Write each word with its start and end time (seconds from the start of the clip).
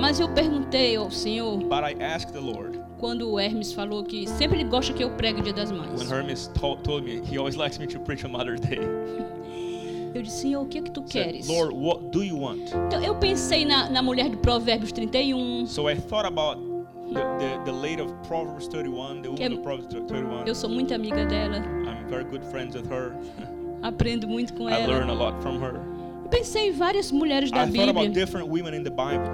Mas 0.00 0.20
eu 0.20 0.28
perguntei 0.28 0.96
ao 0.96 1.10
Senhor, 1.10 1.58
But 1.58 1.84
I 1.84 2.02
asked 2.02 2.32
the 2.32 2.40
Lord 2.40 2.78
quando 2.98 3.30
o 3.32 3.40
Hermes 3.40 3.72
falou 3.72 4.04
que 4.04 4.28
sempre 4.28 4.58
ele 4.60 4.68
gosta 4.68 4.92
que 4.92 5.02
eu 5.02 5.10
pregue 5.10 5.40
o 5.40 5.42
Dia 5.42 5.52
das 5.52 5.72
Mães. 5.72 6.00
when 6.00 6.08
Hermes 6.10 6.48
to- 6.54 6.76
told 6.84 7.04
me 7.04 7.20
he 7.28 7.36
always 7.36 7.56
likes 7.56 7.78
me 7.78 7.86
to 7.88 7.98
preach 8.00 8.24
on 8.24 8.30
Mother's 8.30 8.60
Day. 8.60 8.78
Eu 10.14 10.20
disse, 10.22 10.42
Senhor, 10.42 10.62
o 10.62 10.66
que 10.66 10.76
é 10.78 10.82
que 10.82 10.90
tu 10.90 11.02
queres? 11.04 11.48
Lord, 11.48 11.74
what 11.74 12.10
do 12.10 12.22
you 12.22 12.38
want? 12.38 12.68
Então 12.86 13.02
eu 13.02 13.14
pensei 13.14 13.64
na, 13.64 13.88
na 13.88 14.02
mulher 14.02 14.28
de 14.28 14.36
Provérbios 14.36 14.92
31. 14.92 15.64
So 15.66 15.88
I 15.88 15.96
thought 15.96 16.26
about 16.26 16.60
the, 17.14 17.20
the, 17.38 17.64
the 17.64 17.72
lady 17.72 18.02
of 18.02 18.12
Proverbs 18.28 18.68
31, 18.68 19.22
the 19.22 19.28
woman 19.30 19.52
of 19.54 19.62
Proverbs 19.62 19.86
31. 19.90 20.44
Eu 20.46 20.54
sou 20.54 20.68
muito 20.68 20.92
amiga 20.94 21.24
dela, 21.24 21.56
I'm 21.86 22.06
very 22.10 22.24
good 22.24 22.44
friends 22.50 22.74
with 22.76 22.86
her. 22.92 23.14
aprendo 23.82 24.28
muito 24.28 24.52
com 24.52 24.68
I 24.70 24.86
learn 24.86 25.08
ela. 25.08 25.12
a 25.12 25.30
lot 25.30 25.40
from 25.42 25.58
her. 25.62 25.80
Pensei 26.32 26.68
em 26.68 26.72
várias 26.72 27.12
mulheres 27.12 27.50
da 27.50 27.64
I 27.64 27.70
thought 27.70 27.90
about 27.90 28.06
Bíblia, 28.08 28.14
different 28.14 28.48
women 28.48 28.74
in 28.74 28.82
the 28.82 28.90
Bible, 28.90 29.30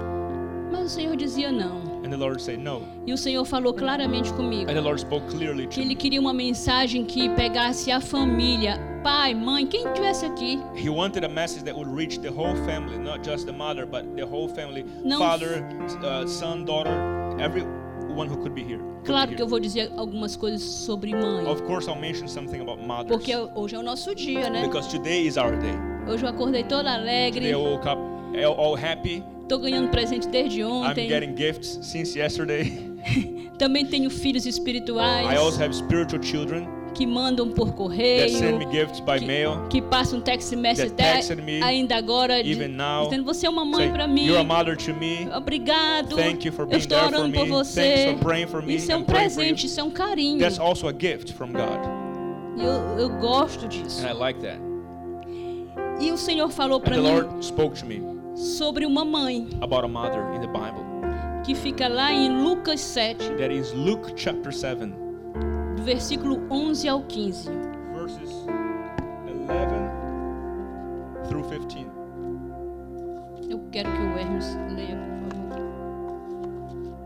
mas 0.71 0.85
o 0.85 0.89
Senhor 0.89 1.15
dizia 1.15 1.49
não. 1.51 1.79
and 2.03 2.09
the 2.11 2.17
Lord 2.17 2.41
said 2.41 2.59
no. 2.59 2.81
E 3.07 3.13
o 3.13 3.17
Senhor 3.17 3.45
falou 3.45 3.73
claramente 3.73 4.33
comigo 4.33 4.69
And 4.69 4.73
the 4.73 4.81
Lord 4.81 4.99
spoke 4.99 5.25
clearly 5.29 5.65
que 5.67 5.75
to 5.75 5.79
ele 5.81 5.89
me. 5.89 5.95
queria 5.95 6.19
uma 6.19 6.33
mensagem 6.33 7.05
que 7.05 7.29
pegasse 7.29 7.89
a 7.89 8.01
família, 8.01 8.77
pai, 9.01 9.33
mãe, 9.33 9.65
quem 9.65 9.85
estivesse 9.87 10.25
aqui. 10.25 10.59
He 10.75 10.89
wanted 10.89 11.23
a 11.23 11.29
message 11.29 11.63
that 11.63 11.73
would 11.77 11.89
reach 11.89 12.19
the 12.19 12.29
whole 12.29 12.55
family, 12.65 12.97
not 12.97 13.23
just 13.23 13.45
the 13.45 13.53
mother, 13.53 13.85
but 13.85 14.03
the 14.17 14.25
whole 14.25 14.49
family 14.49 14.85
Não- 15.03 15.19
father, 15.19 15.65
uh, 16.03 16.27
son, 16.27 16.65
daughter, 16.65 16.91
everyone 17.39 18.27
who 18.27 18.35
could 18.37 18.53
be 18.53 18.61
here. 18.63 18.79
could 18.79 19.03
be 19.03 19.05
Claro 19.07 19.27
que 19.29 19.35
here. 19.35 19.43
eu 19.43 19.47
vou 19.47 19.59
dizer 19.61 19.89
algumas 19.95 20.35
coisas 20.35 20.61
sobre 20.61 21.11
mãe, 21.15 21.47
Of 21.47 21.63
course, 21.63 21.87
I'll 21.89 21.95
mention 21.99 22.27
something 22.27 22.59
about 22.59 22.81
mothers. 22.85 23.09
porque 23.09 23.33
hoje 23.55 23.75
é 23.75 23.79
o 23.79 23.83
nosso 23.83 24.13
dia, 24.13 24.49
né? 24.49 24.63
Because 24.65 24.89
today 24.89 25.25
is 25.25 25.37
our 25.37 25.55
day. 25.57 25.73
Hoje 26.09 26.23
eu 26.25 26.29
acordei 26.29 26.63
toda 26.63 26.91
alegre, 26.93 27.39
Today 27.41 27.51
I 27.51 27.55
woke 27.55 27.87
up 27.87 28.01
all 28.57 28.75
happy. 28.75 29.23
tô 29.47 29.57
ganhando 29.59 29.89
presente 29.89 30.27
desde 30.27 30.61
I'm 30.61 30.65
ontem. 30.71 31.07
getting 31.07 31.35
gifts 31.35 31.79
since 31.83 32.17
yesterday. 32.17 32.89
Também 33.59 33.85
tenho 33.85 34.09
filhos 34.09 34.45
I 34.45 34.49
espirituais 34.49 35.37
also 35.37 35.61
have 35.61 35.73
spiritual 35.75 36.21
children 36.23 36.67
que 36.95 37.05
mandam 37.05 37.49
por 37.51 37.67
that 37.67 37.77
correio, 37.77 38.29
send 38.29 38.57
me 38.57 38.65
gifts 38.71 38.99
by 39.01 39.19
que, 39.19 39.25
mail. 39.25 39.67
que 39.69 39.81
passam 39.81 40.19
text 40.21 40.51
message 40.55 40.89
that 40.93 41.31
até 41.31 41.35
me, 41.41 41.61
ainda 41.61 41.95
agora 41.95 42.41
de- 42.43 42.49
even 42.51 42.69
now, 42.69 43.03
dizendo 43.03 43.23
você 43.25 43.45
é 43.45 43.49
uma 43.49 43.63
mãe 43.63 43.91
para 43.91 44.07
mim. 44.07 44.25
You're 44.25 44.39
a 44.39 44.43
mother 44.43 44.75
to 44.75 44.93
me. 44.95 45.27
Obrigado. 45.35 46.15
Thank 46.15 46.47
you 46.47 46.51
for 46.51 46.63
Eu 46.63 46.69
being 46.69 46.79
estou 46.79 46.97
there 46.97 47.11
for 47.11 47.19
orando 47.19 47.33
por 47.37 47.45
me. 47.45 47.49
você. 47.51 47.81
Thanks 47.81 48.11
for 48.13 48.25
praying 48.27 48.47
for 48.47 48.63
me. 48.63 48.75
Isso 48.75 48.91
é 48.91 48.95
um 48.95 49.01
I'm 49.01 49.05
presente, 49.05 49.67
isso 49.67 49.79
é 49.79 49.83
um 49.83 49.91
carinho. 49.91 50.39
That's 50.39 50.59
also 50.59 50.87
a 50.87 50.93
gift 50.97 51.33
from 51.33 51.51
God, 51.51 51.79
Eu, 52.57 52.97
eu 52.97 53.09
gosto 53.19 53.67
disso. 53.67 54.03
and 54.05 54.09
I 54.09 54.13
like 54.13 54.39
that. 54.41 54.68
E 55.99 56.11
o 56.11 56.17
Senhor 56.17 56.49
falou 56.49 56.79
para 56.79 56.95
mim 56.97 57.03
Lord 57.03 57.45
spoke 57.45 57.77
to 57.79 57.85
me 57.85 58.01
sobre 58.35 58.85
uma 58.85 59.03
mãe 59.03 59.47
about 59.61 59.83
a 59.83 59.87
mother 59.87 60.21
in 60.35 60.39
the 60.41 60.47
Bible. 60.47 60.83
que 61.45 61.55
fica 61.55 61.87
lá 61.87 62.11
em 62.13 62.41
Lucas 62.43 62.79
7, 62.81 63.31
That 63.37 63.51
is 63.53 63.73
Luke 63.73 64.13
chapter 64.15 64.53
7, 64.53 64.85
do 65.75 65.83
versículo 65.83 66.39
11 66.49 66.87
ao 66.87 67.01
15. 67.03 67.49
verses 67.93 68.29
11 68.29 68.47
through 71.27 71.43
15. 71.49 71.87
Eu 73.49 73.59
quero 73.71 73.91
que 73.91 73.97
o 73.99 74.17
Hermes 74.17 74.55
leia, 74.75 74.95
por 74.95 75.35
favor. 75.35 75.59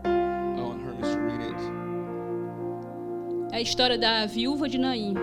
I 0.04 0.60
want 0.60 0.80
Hermes 0.84 1.08
to 1.14 1.18
read 1.20 1.42
it. 1.42 1.62
É 3.52 3.56
a 3.56 3.60
história 3.60 3.98
da 3.98 4.26
viúva 4.26 4.68
de 4.68 4.78
Naim. 4.78 5.14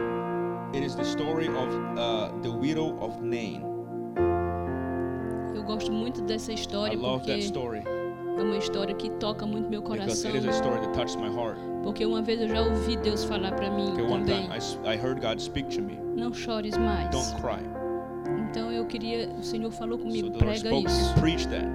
It 0.73 0.83
is 0.86 0.95
the 0.95 1.03
story 1.03 1.47
of 1.50 1.69
uh, 1.97 2.30
the 2.41 2.50
widow 2.52 2.97
of 3.02 3.22
Nain. 3.22 3.61
Eu 5.53 5.64
gosto 5.64 5.91
muito 5.91 6.22
dessa 6.22 6.52
I 6.52 6.55
história 6.55 6.97
love 6.97 7.25
that 7.25 7.33
porque 7.33 7.45
story 7.45 7.83
é 8.38 8.41
uma 8.41 8.58
história 8.58 8.95
que 8.95 9.09
toca 9.11 9.45
muito 9.45 9.69
meu 9.69 9.81
because 9.81 9.99
coração. 10.02 10.31
it 10.31 10.38
is 10.39 10.45
a 10.45 10.52
story 10.58 10.80
that 10.80 10.94
touched 10.94 11.17
my 11.19 11.27
heart. 11.30 11.58
Porque 11.83 12.05
uma 12.05 12.21
vez 12.21 12.39
eu 12.42 12.48
já 12.48 12.61
ouvi 12.61 12.95
Deus 12.98 13.23
falar 13.26 13.52
para 13.54 13.70
mim 13.70 13.92
Okay, 13.92 14.04
one 14.05 14.23
também. 14.26 14.42
time 14.43 14.54
I, 14.54 14.58
s- 14.58 14.80
I 14.86 14.95
heard 14.95 15.20
God 15.21 15.39
speak 15.39 15.70
to 15.76 15.82
me, 15.82 15.98
Não 16.15 16.33
chores 16.33 16.77
mais. 16.77 17.09
don't 17.09 17.42
cry. 17.42 17.61
Então 18.49 18.71
eu 18.71 18.86
queria, 18.86 19.30
o 19.38 19.43
Senhor 19.43 19.71
falou 19.71 19.98
So 19.98 20.05
comigo, 20.05 20.30
the 20.32 20.45
Lord 20.45 20.61
prega 20.61 20.70
spoke 20.70 20.86
to 20.86 20.89
isso. 20.92 21.14
me, 21.15 21.21
preach 21.21 21.48
that. 21.49 21.67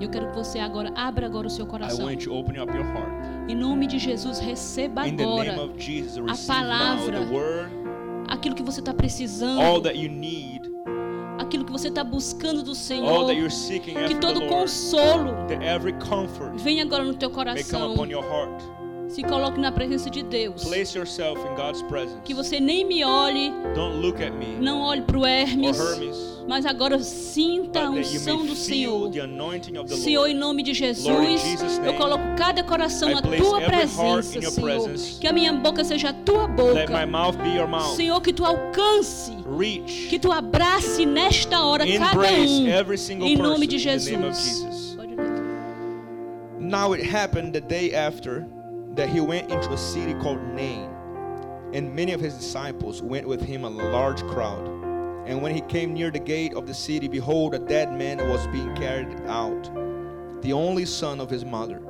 Eu 0.00 0.08
quero 0.10 0.28
que 0.30 0.36
você 0.36 0.58
agora 0.60 0.92
abra 0.94 1.26
agora 1.26 1.46
o 1.46 1.50
seu 1.50 1.64
I 1.64 1.68
coração. 1.68 2.06
want 2.06 2.22
you 2.24 2.30
to 2.30 2.36
open 2.38 2.60
up 2.60 2.70
your 2.72 2.84
heart. 2.86 3.10
Em 3.48 3.56
nome 3.56 3.86
de 3.86 3.98
Jesus, 3.98 4.38
receba 4.38 5.06
In 5.08 5.16
the 5.16 5.24
name 5.24 5.48
agora 5.48 5.62
of 5.62 5.74
Jesus, 5.78 6.18
receive 6.18 6.58
now 6.60 6.68
palavra. 6.68 7.12
the 7.26 7.34
word, 7.34 7.70
aquilo 8.36 8.54
que 8.54 8.62
você 8.62 8.80
está 8.80 8.94
precisando, 8.94 9.60
all 9.60 9.80
that 9.80 9.98
you 9.98 10.08
need, 10.08 10.62
aquilo 11.38 11.64
que 11.64 11.72
você 11.72 11.88
está 11.88 12.04
buscando 12.04 12.62
do 12.62 12.74
Senhor. 12.74 13.26
Que 14.06 14.14
todo 14.14 14.46
consolo 14.46 15.34
venha 16.56 16.84
agora 16.84 17.02
no 17.04 17.14
teu 17.14 17.30
coração. 17.30 17.94
Se 19.08 19.22
coloque 19.22 19.60
na 19.60 19.70
presença 19.70 20.10
de 20.10 20.22
Deus. 20.22 20.64
Place 20.64 20.96
yourself 20.96 21.40
in 21.40 21.54
God's 21.54 21.82
presence. 21.82 22.20
Que 22.24 22.34
você 22.34 22.58
nem 22.58 22.84
me 22.84 23.04
olhe, 23.04 23.52
Don't 23.74 24.00
look 24.00 24.20
at 24.22 24.32
me 24.32 24.56
não 24.60 24.80
olhe 24.80 25.02
para 25.02 25.16
o 25.16 25.20
or 25.20 25.28
Hermes, 25.28 25.78
Hermes, 25.78 26.16
mas 26.48 26.66
agora 26.66 26.98
sinta 26.98 27.84
a 27.84 27.90
unção 27.90 28.44
do 28.44 28.54
Senhor. 28.54 29.12
Senhor, 29.86 30.26
em 30.26 30.34
nome 30.34 30.62
de 30.62 30.74
Jesus, 30.74 31.06
eu 31.84 31.94
coloco 31.94 32.24
cada 32.36 32.64
coração 32.64 33.10
na 33.10 33.22
tua 33.22 33.60
presença, 33.60 34.40
Senhor. 34.40 34.52
presence. 34.52 35.20
Que 35.20 35.28
a 35.28 35.32
minha 35.32 35.52
boca 35.52 35.84
seja 35.84 36.08
a 36.08 36.12
tua 36.12 36.48
boca. 36.48 36.86
Senhor, 37.94 38.20
que 38.20 38.32
tu 38.32 38.44
alcance, 38.44 39.36
Reach, 39.56 40.08
que 40.08 40.18
tu 40.18 40.32
abrace 40.32 41.06
nesta 41.06 41.62
hora 41.64 41.84
cada 41.98 42.20
um. 42.20 43.24
Em 43.24 43.36
nome 43.36 43.66
de 43.66 43.78
Jesus. 43.78 44.96
Now 46.58 46.94
it 46.94 47.02
happened 47.04 47.52
the 47.52 47.60
day 47.60 47.94
after 47.94 48.44
that 48.96 49.10
he 49.10 49.20
went 49.20 49.50
into 49.50 49.72
a 49.72 49.78
city 49.78 50.14
called 50.14 50.42
Nain, 50.42 50.90
and 51.72 51.94
many 51.94 52.12
of 52.12 52.20
his 52.20 52.34
disciples 52.34 53.02
went 53.02 53.28
with 53.28 53.42
him, 53.42 53.64
a 53.64 53.70
large 53.70 54.22
crowd. 54.28 54.66
And 55.26 55.42
when 55.42 55.54
he 55.54 55.60
came 55.62 55.92
near 55.92 56.10
the 56.10 56.18
gate 56.18 56.54
of 56.54 56.66
the 56.66 56.72
city, 56.74 57.06
behold, 57.06 57.54
a 57.54 57.58
dead 57.58 57.92
man 57.92 58.18
was 58.28 58.46
being 58.48 58.74
carried 58.74 59.08
out, 59.26 59.70
the 60.40 60.52
only 60.52 60.86
son 60.86 61.20
of 61.20 61.28
his 61.28 61.44
mother, 61.44 61.82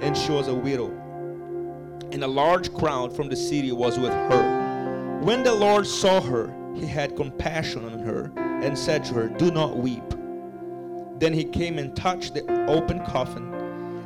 and 0.00 0.16
she 0.16 0.32
was 0.32 0.48
a 0.48 0.54
widow. 0.54 0.88
And 2.10 2.24
a 2.24 2.28
large 2.28 2.72
crowd 2.74 3.14
from 3.14 3.28
the 3.28 3.36
city 3.36 3.70
was 3.70 3.98
with 3.98 4.12
her. 4.12 5.20
When 5.22 5.44
the 5.44 5.54
Lord 5.54 5.86
saw 5.86 6.20
her, 6.20 6.52
he 6.74 6.86
had 6.86 7.14
compassion 7.14 7.84
on 7.84 8.00
her, 8.00 8.32
and 8.36 8.76
said 8.76 9.04
to 9.04 9.14
her, 9.14 9.28
Do 9.28 9.52
not 9.52 9.76
weep. 9.76 10.02
Then 11.20 11.32
he 11.32 11.44
came 11.44 11.78
and 11.78 11.94
touched 11.94 12.34
the 12.34 12.66
open 12.66 13.04
coffin. 13.04 13.57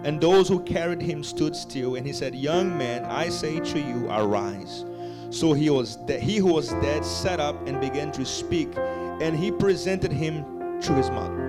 And 0.05 0.21
those 0.21 0.49
who 0.49 0.59
carried 0.61 1.01
him 1.01 1.23
stood 1.23 1.55
still, 1.55 1.95
and 1.95 2.05
he 2.07 2.13
said, 2.13 2.35
Young 2.35 2.77
man, 2.77 3.05
I 3.05 3.29
say 3.29 3.61
to 3.61 3.79
you, 3.79 4.09
arise. 4.11 4.85
So 5.31 5.53
he 5.53 5.71
was 5.71 5.97
de- 5.97 6.19
he 6.19 6.37
who 6.39 6.53
was 6.53 6.71
dead 6.83 7.05
sat 7.05 7.39
up 7.41 7.67
and 7.69 7.81
began 7.81 8.11
to 8.13 8.25
speak, 8.25 8.69
and 9.21 9.37
he 9.37 9.51
presented 9.53 10.13
him 10.13 10.45
to 10.81 10.93
his 10.95 11.09
mother. 11.11 11.49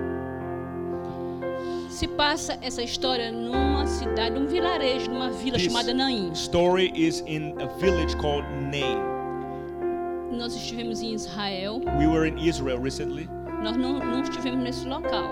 Se 1.90 2.06
passa 2.06 2.58
essa 2.62 2.82
história 2.82 3.30
numa 3.32 3.84
cidade, 3.86 4.32
num 4.34 4.46
vilarejo, 4.48 5.08
numa 5.08 5.30
vila 5.32 5.58
This 5.58 5.68
chamada 5.68 5.94
Naim. 5.94 6.34
story 6.34 6.90
is 6.94 7.20
in 7.26 7.60
a 7.60 7.66
village 7.78 8.16
called 8.18 8.44
Nain. 8.70 8.98
Nós 10.32 10.54
estivemos 10.56 11.00
em 11.02 11.14
Israel, 11.14 11.80
We 11.98 12.06
were 12.08 12.26
in 12.26 12.38
Israel 12.38 12.78
recently. 12.78 13.28
nós 13.62 13.76
não, 13.76 13.98
não 14.00 14.22
estivemos 14.22 14.62
nesse 14.64 14.86
local, 14.88 15.24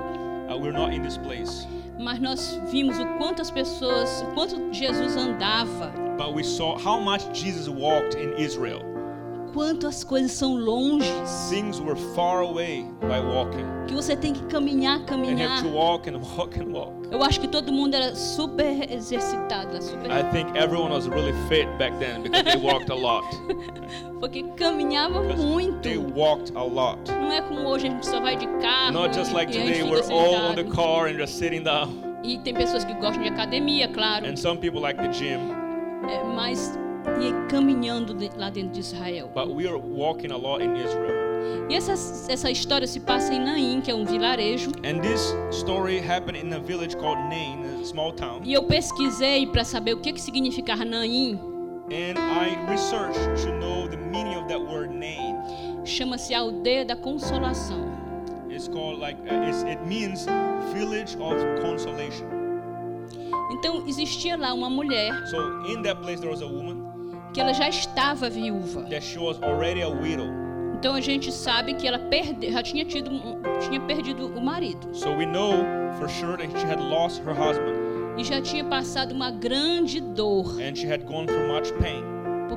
Uh, 0.49 0.57
we're 0.59 0.73
not 0.73 0.93
in 0.93 1.03
this 1.03 1.17
place, 1.17 1.67
mas 1.99 2.19
nós 2.21 2.61
vimos 2.71 2.99
o 2.99 3.07
quanto 3.19 3.43
as 3.43 3.51
pessoas, 3.51 4.23
o 4.23 4.35
quanto 4.35 4.73
Jesus 4.73 5.17
andava, 5.17 5.93
but 6.17 6.35
we 6.35 6.43
saw 6.43 6.77
how 6.79 7.01
much 7.01 7.23
Jesus 7.33 7.69
walked 7.69 8.15
in 8.15 8.33
Israel. 8.37 8.92
Quanto 9.53 9.87
as 9.87 10.03
coisas 10.05 10.33
são 10.33 10.57
longes, 10.57 11.11
Things 11.51 11.81
were 11.81 11.97
far 12.15 12.43
away 12.43 12.85
by 13.01 13.21
walking, 13.21 13.65
que 13.87 13.95
você 13.95 14.17
tem 14.17 14.33
que 14.33 14.43
caminhar, 14.45 14.99
and 15.01 15.05
caminhar. 15.07 15.51
have 15.51 15.63
to 15.63 15.75
walk 15.75 16.09
and 16.09 16.19
walk 16.37 16.59
and 16.59 16.73
walk. 16.73 16.93
Eu 17.11 17.23
acho 17.23 17.41
que 17.41 17.49
todo 17.49 17.71
mundo 17.73 17.95
era 17.95 18.15
super 18.15 18.91
exercitado, 18.91 19.83
super, 19.83 20.11
I 20.11 20.23
think 20.33 20.57
everyone 20.57 20.91
was 20.93 21.07
really 21.07 21.35
fit 21.49 21.67
back 21.79 21.93
then 21.99 22.23
because 22.23 22.45
they 22.45 22.57
walked 22.57 22.91
a 22.91 22.95
lot. 22.95 23.23
porque 24.19 24.43
caminhava 24.57 25.21
Because 25.21 25.45
muito. 25.45 25.83
they 25.83 25.99
walked 25.99 26.53
a 26.57 26.63
lot. 26.65 26.99
Não 27.11 27.31
é 27.33 27.43
como 27.43 27.69
hoje 27.69 27.89
a 27.89 27.91
gente 27.91 28.07
só 28.07 28.21
vai 28.21 28.37
de 28.37 28.47
carro 28.63 28.93
Not 28.93 29.15
just 29.15 29.33
like 29.33 29.53
today, 29.53 29.83
we're 29.83 30.03
all 30.11 30.37
on 30.37 30.55
the 30.55 30.65
car 30.65 31.09
and 31.09 31.19
just 31.19 31.37
sitting 31.39 31.63
down. 31.63 31.93
E 32.25 32.39
tem 32.39 32.55
pessoas 32.55 32.85
que 32.85 32.95
gostam 32.95 33.23
de 33.23 33.29
academia, 33.29 33.89
claro, 33.89 34.25
And 34.27 34.37
some 34.37 34.59
people 34.59 34.81
like 34.81 34.97
the 34.99 35.09
gym, 35.09 35.41
é, 36.09 36.23
mas 36.35 36.79
e 37.21 37.49
caminhando 37.51 38.15
de- 38.15 38.31
lá 38.37 38.51
dentro 38.51 38.73
de 38.73 38.81
Israel. 38.81 39.31
but 39.35 39.49
we 39.49 39.67
are 39.67 39.77
walking 39.79 40.31
a 40.33 40.37
lot 40.37 40.63
in 40.63 40.77
Israel. 40.77 41.23
E 41.69 41.75
essa, 41.75 41.93
essa 42.31 42.51
história 42.51 42.87
se 42.87 43.01
passa 43.01 43.33
em 43.35 43.41
Naim, 43.41 43.81
que 43.81 43.91
é 43.91 43.95
um 43.95 44.05
vilarejo. 44.05 44.71
And 44.85 45.01
this 45.01 45.35
story 45.51 45.99
happened 45.99 46.39
in 46.39 46.53
a 46.53 46.59
village 46.59 46.97
called 46.97 47.19
Nain, 47.29 47.65
a 47.81 47.85
small 47.85 48.13
town. 48.13 48.41
E 48.45 48.53
eu 48.53 48.63
pesquisei 48.65 49.47
para 49.47 49.65
saber 49.65 49.95
o 49.95 50.01
que, 50.01 50.13
que 50.13 50.21
significava 50.21 50.85
Naim. 50.85 51.39
And 51.91 52.17
I 52.19 52.57
researched 52.71 53.21
to 53.45 53.53
know 53.59 53.89
the 53.89 53.97
meaning 53.97 54.37
of 54.37 54.47
that 54.49 54.61
word 54.61 54.91
Nain. 54.91 55.37
Chama-se 55.85 56.33
Aldeia 56.35 56.85
da 56.85 56.97
Consolação. 56.97 57.91
It 58.49 58.57
is 58.57 58.69
called 58.69 59.01
like 59.01 59.19
uh, 59.29 59.49
it's, 59.49 59.63
it 59.65 59.81
means 59.87 60.27
village 60.73 61.17
of 61.17 61.37
consolation. 61.63 62.27
Então 63.53 63.87
existia 63.87 64.37
lá 64.37 64.53
uma 64.55 64.71
mulher 64.71 65.13
So 65.27 65.37
in 65.67 65.83
that 65.83 66.01
place 66.03 66.21
there 66.21 66.31
was 66.31 66.41
a 66.43 66.47
woman 66.47 66.92
que 67.33 67.41
ela 67.41 67.53
já 67.53 67.69
estava 67.69 68.29
viúva. 68.29 68.87
Então 70.75 70.95
a 70.95 71.01
gente 71.01 71.33
sabe 71.33 71.75
que 71.75 71.87
ela 71.87 71.99
perde, 71.99 72.51
já 72.51 72.63
tinha 72.63 72.85
tido, 72.85 73.11
tinha 73.61 73.81
perdido 73.81 74.27
o 74.27 74.41
marido 74.41 74.89
So 74.93 75.11
we 75.11 75.25
know 75.25 75.65
for 75.99 76.09
sure 76.09 76.37
that 76.37 76.51
she 76.59 76.67
had 76.67 76.81
lost 76.81 77.23
her 77.25 77.33
husband 77.33 77.93
e 78.19 78.25
já 78.25 78.41
tinha 78.43 78.65
passado 78.65 79.13
uma 79.13 79.31
grande 79.31 80.01
dor, 80.01 80.61
and 80.61 80.77
she 80.77 80.87
had 80.87 81.05
gone 81.05 81.27
through 81.27 81.49
much 81.49 81.73
pain. 81.81 82.12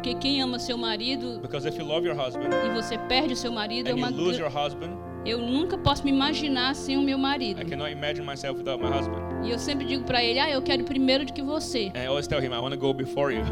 Porque 0.06 0.14
quem 0.14 0.40
ama 0.40 0.60
seu 0.60 0.78
marido 0.78 1.40
Because 1.40 1.68
if 1.68 1.80
you 1.80 1.84
love 1.84 2.06
your 2.08 2.16
husband 2.16 2.50
e 2.64 2.70
você 2.76 2.96
perde 2.96 3.34
o 3.34 3.36
seu 3.36 3.52
marido 3.52 3.88
é 3.88 3.92
and 3.92 3.98
you 3.98 4.06
uma 4.06 4.64
husband, 4.64 4.96
eu 5.26 5.40
nunca 5.40 5.80
posso 5.80 6.04
me 6.04 6.12
imaginar 6.12 6.76
sem 6.76 6.96
o 6.96 7.02
meu 7.02 7.18
marido. 7.18 7.60
I 7.60 7.66
cannot 7.66 7.92
imagine 7.92 8.24
myself 8.24 8.60
without 8.60 8.80
my 8.80 8.90
husband. 8.96 9.44
E 9.44 9.50
eu 9.50 9.58
sempre 9.58 9.84
digo 9.88 10.04
pra 10.04 10.24
ele: 10.24 10.38
"Ah, 10.38 10.52
eu 10.52 10.62
quero 10.62 10.84
ir 10.84 10.86
primeiro 10.86 11.26
do 11.26 11.34
que 11.34 11.42
você", 11.42 11.92
And 11.96 12.04
I 12.04 12.06
always 12.06 12.28
tell 12.28 12.40
him, 12.40 12.54
I 12.54 12.60
want 12.60 12.76
to 12.76 12.80
go 12.80 12.94
before 12.94 13.34
you. 13.34 13.42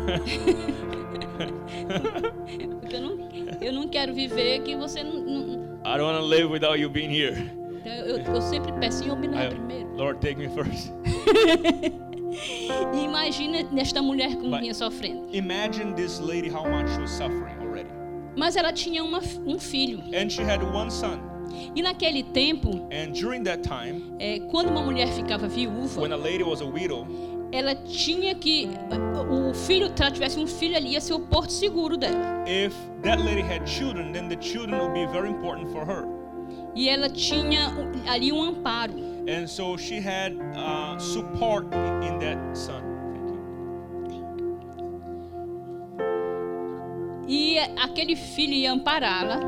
porque 2.79 2.95
eu 2.95 3.01
não, 3.01 3.17
eu 3.59 3.73
não 3.73 3.88
quero 3.88 4.13
viver 4.13 4.61
que 4.61 4.75
você 4.75 5.03
não, 5.03 5.15
não 5.15 5.63
I 5.83 5.97
don't 5.97 6.03
want 6.03 6.19
to 6.19 6.25
live 6.25 6.51
without 6.51 6.79
you 6.79 6.88
being 6.88 7.09
here. 7.09 7.50
então 7.79 7.91
eu, 7.94 8.19
eu 8.19 8.41
sempre 8.41 8.71
peço, 8.73 9.00
Senhor, 9.00 9.17
me 9.17 9.27
primeiro. 9.27 9.95
Lord, 9.95 10.19
take 10.19 10.35
me 10.35 10.50
first. 10.50 10.91
E 12.33 12.97
imagina 13.06 13.63
nesta 13.71 14.01
mulher 14.01 14.35
como 14.35 14.50
But- 14.51 14.62
vinha 14.62 14.74
sofrendo. 14.74 15.27
Imagine 15.31 15.94
this 15.94 16.19
lady 16.19 16.50
how 16.50 16.63
much 16.69 16.89
she 16.94 17.00
was 17.01 17.12
suffering 17.12 17.56
already. 17.62 17.89
Mas 18.35 18.56
ela 18.56 18.74
tinha 18.74 19.03
uma, 19.03 19.19
um 19.45 19.59
filho. 19.59 20.00
And 20.13 20.30
she 20.30 20.41
had 20.44 20.63
one 20.63 20.89
son. 20.89 21.19
E 21.75 21.81
naquele 21.83 22.24
tempo, 22.24 22.88
And 22.91 23.12
during 23.13 23.44
that 23.44 23.62
time, 23.62 24.15
é, 24.19 24.39
quando 24.50 24.69
uma 24.69 24.81
mulher 24.81 25.07
ficava 25.09 25.47
viúva, 25.47 26.01
when 26.01 26.12
a 26.12 26.18
lady 26.18 26.44
was 26.44 26.62
a 26.62 26.65
widow, 26.65 27.06
ela 27.51 27.75
tinha 27.75 28.33
que. 28.33 28.68
O 29.29 29.53
filho, 29.53 29.88
se 29.95 30.01
ela 30.01 30.09
tivesse 30.12 30.39
um 30.39 30.47
filho 30.47 30.75
ali, 30.75 30.94
ia 30.94 31.01
ser 31.01 31.13
o 31.13 31.19
porto 31.19 31.51
seguro 31.51 31.95
dela. 31.95 32.44
if 32.47 32.74
that 33.03 33.21
lady 33.21 33.41
had 33.41 33.68
children, 33.68 34.12
then 34.12 34.27
the 34.27 34.38
children 34.38 34.79
would 34.81 34.94
be 34.94 35.06
very 35.12 35.29
important 35.29 35.69
for 35.71 35.86
her. 35.86 36.07
E 36.75 36.89
ela 36.89 37.09
tinha 37.09 37.71
ali 38.07 38.31
um 38.31 38.41
amparo. 38.44 38.94
And 39.28 39.48
so 39.50 39.78
she 39.78 40.02
had 40.02 40.34
uh, 40.56 40.98
support 41.00 41.66
in 41.74 42.20
that 42.20 42.38
son. 42.58 42.84
Thank 44.08 44.40
you. 44.40 44.60
E 47.28 47.58
aquele 47.78 48.16
filho 48.16 48.54
ia 48.54 48.72
ampará-la. 48.74 49.40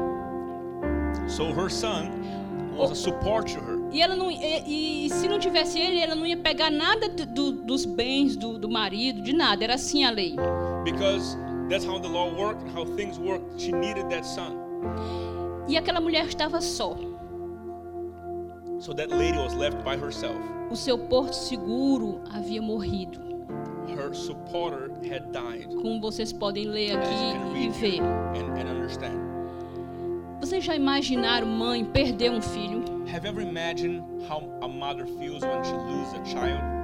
So 1.28 1.52
her 1.52 1.70
son 1.70 2.74
was 2.76 2.92
a 2.92 2.96
support 2.96 3.48
to 3.48 3.60
her. 3.60 3.76
E 3.92 4.02
ela 4.02 4.16
não 4.16 4.30
e, 4.32 5.06
e 5.06 5.10
se 5.10 5.28
não 5.28 5.40
tivesse 5.40 5.80
ele, 5.80 6.00
ela 6.00 6.16
não 6.16 6.26
ia 6.26 6.38
pegar 6.38 6.70
nada 6.70 7.08
do- 7.10 7.26
do- 7.26 7.52
dos 7.64 7.86
bens 7.86 8.36
do, 8.36 8.58
do 8.58 8.70
marido, 8.70 9.22
de 9.22 9.34
nada. 9.34 9.64
Era 9.64 9.76
assim 9.76 10.04
a 10.06 10.12
lei. 10.12 10.36
Because 10.84 11.38
that's 11.70 11.86
how 11.86 12.00
the 12.00 12.08
law 12.08 12.30
worked 12.34 12.62
and 12.64 12.72
how 12.72 12.86
things 12.96 13.18
worked. 13.20 13.60
She 13.62 13.72
needed 13.72 14.10
that 14.10 14.26
son. 14.26 14.54
E 15.68 15.76
aquela 15.78 16.00
mulher 16.00 16.26
estava 16.28 16.62
só. 16.62 16.96
So 18.80 18.94
that 18.94 19.10
lady 19.10 19.38
was 19.38 19.54
left 19.54 19.84
by 19.84 19.98
herself. 19.98 20.38
O 20.70 20.76
seu 20.76 20.98
porto 20.98 21.34
seguro 21.34 22.22
havia 22.30 22.62
morrido. 22.62 23.24
Her 23.96 24.14
supporter 24.14 24.92
had 25.08 25.32
died. 25.32 25.68
Como 25.68 26.02
vocês 26.02 26.34
podem 26.34 26.66
ler 26.66 26.98
aqui 26.98 27.58
e 27.58 27.70
ver. 27.70 28.02
and, 28.02 28.58
and 28.60 28.68
understand. 28.70 29.20
Vocês 30.42 30.64
já 30.64 30.76
imaginaram 30.76 31.48
mãe 31.48 31.86
perder 31.86 32.32
um 32.32 32.42
filho? 32.42 32.84
Have 33.08 33.26
you 33.26 33.30
ever 33.30 33.42
imagined 33.42 34.04
how 34.28 34.44
a 34.62 34.68
mother 34.68 35.06
feels 35.06 35.42
when 35.42 35.64
she 35.64 35.74
loses 35.74 36.14
a 36.14 36.24
child? 36.26 36.75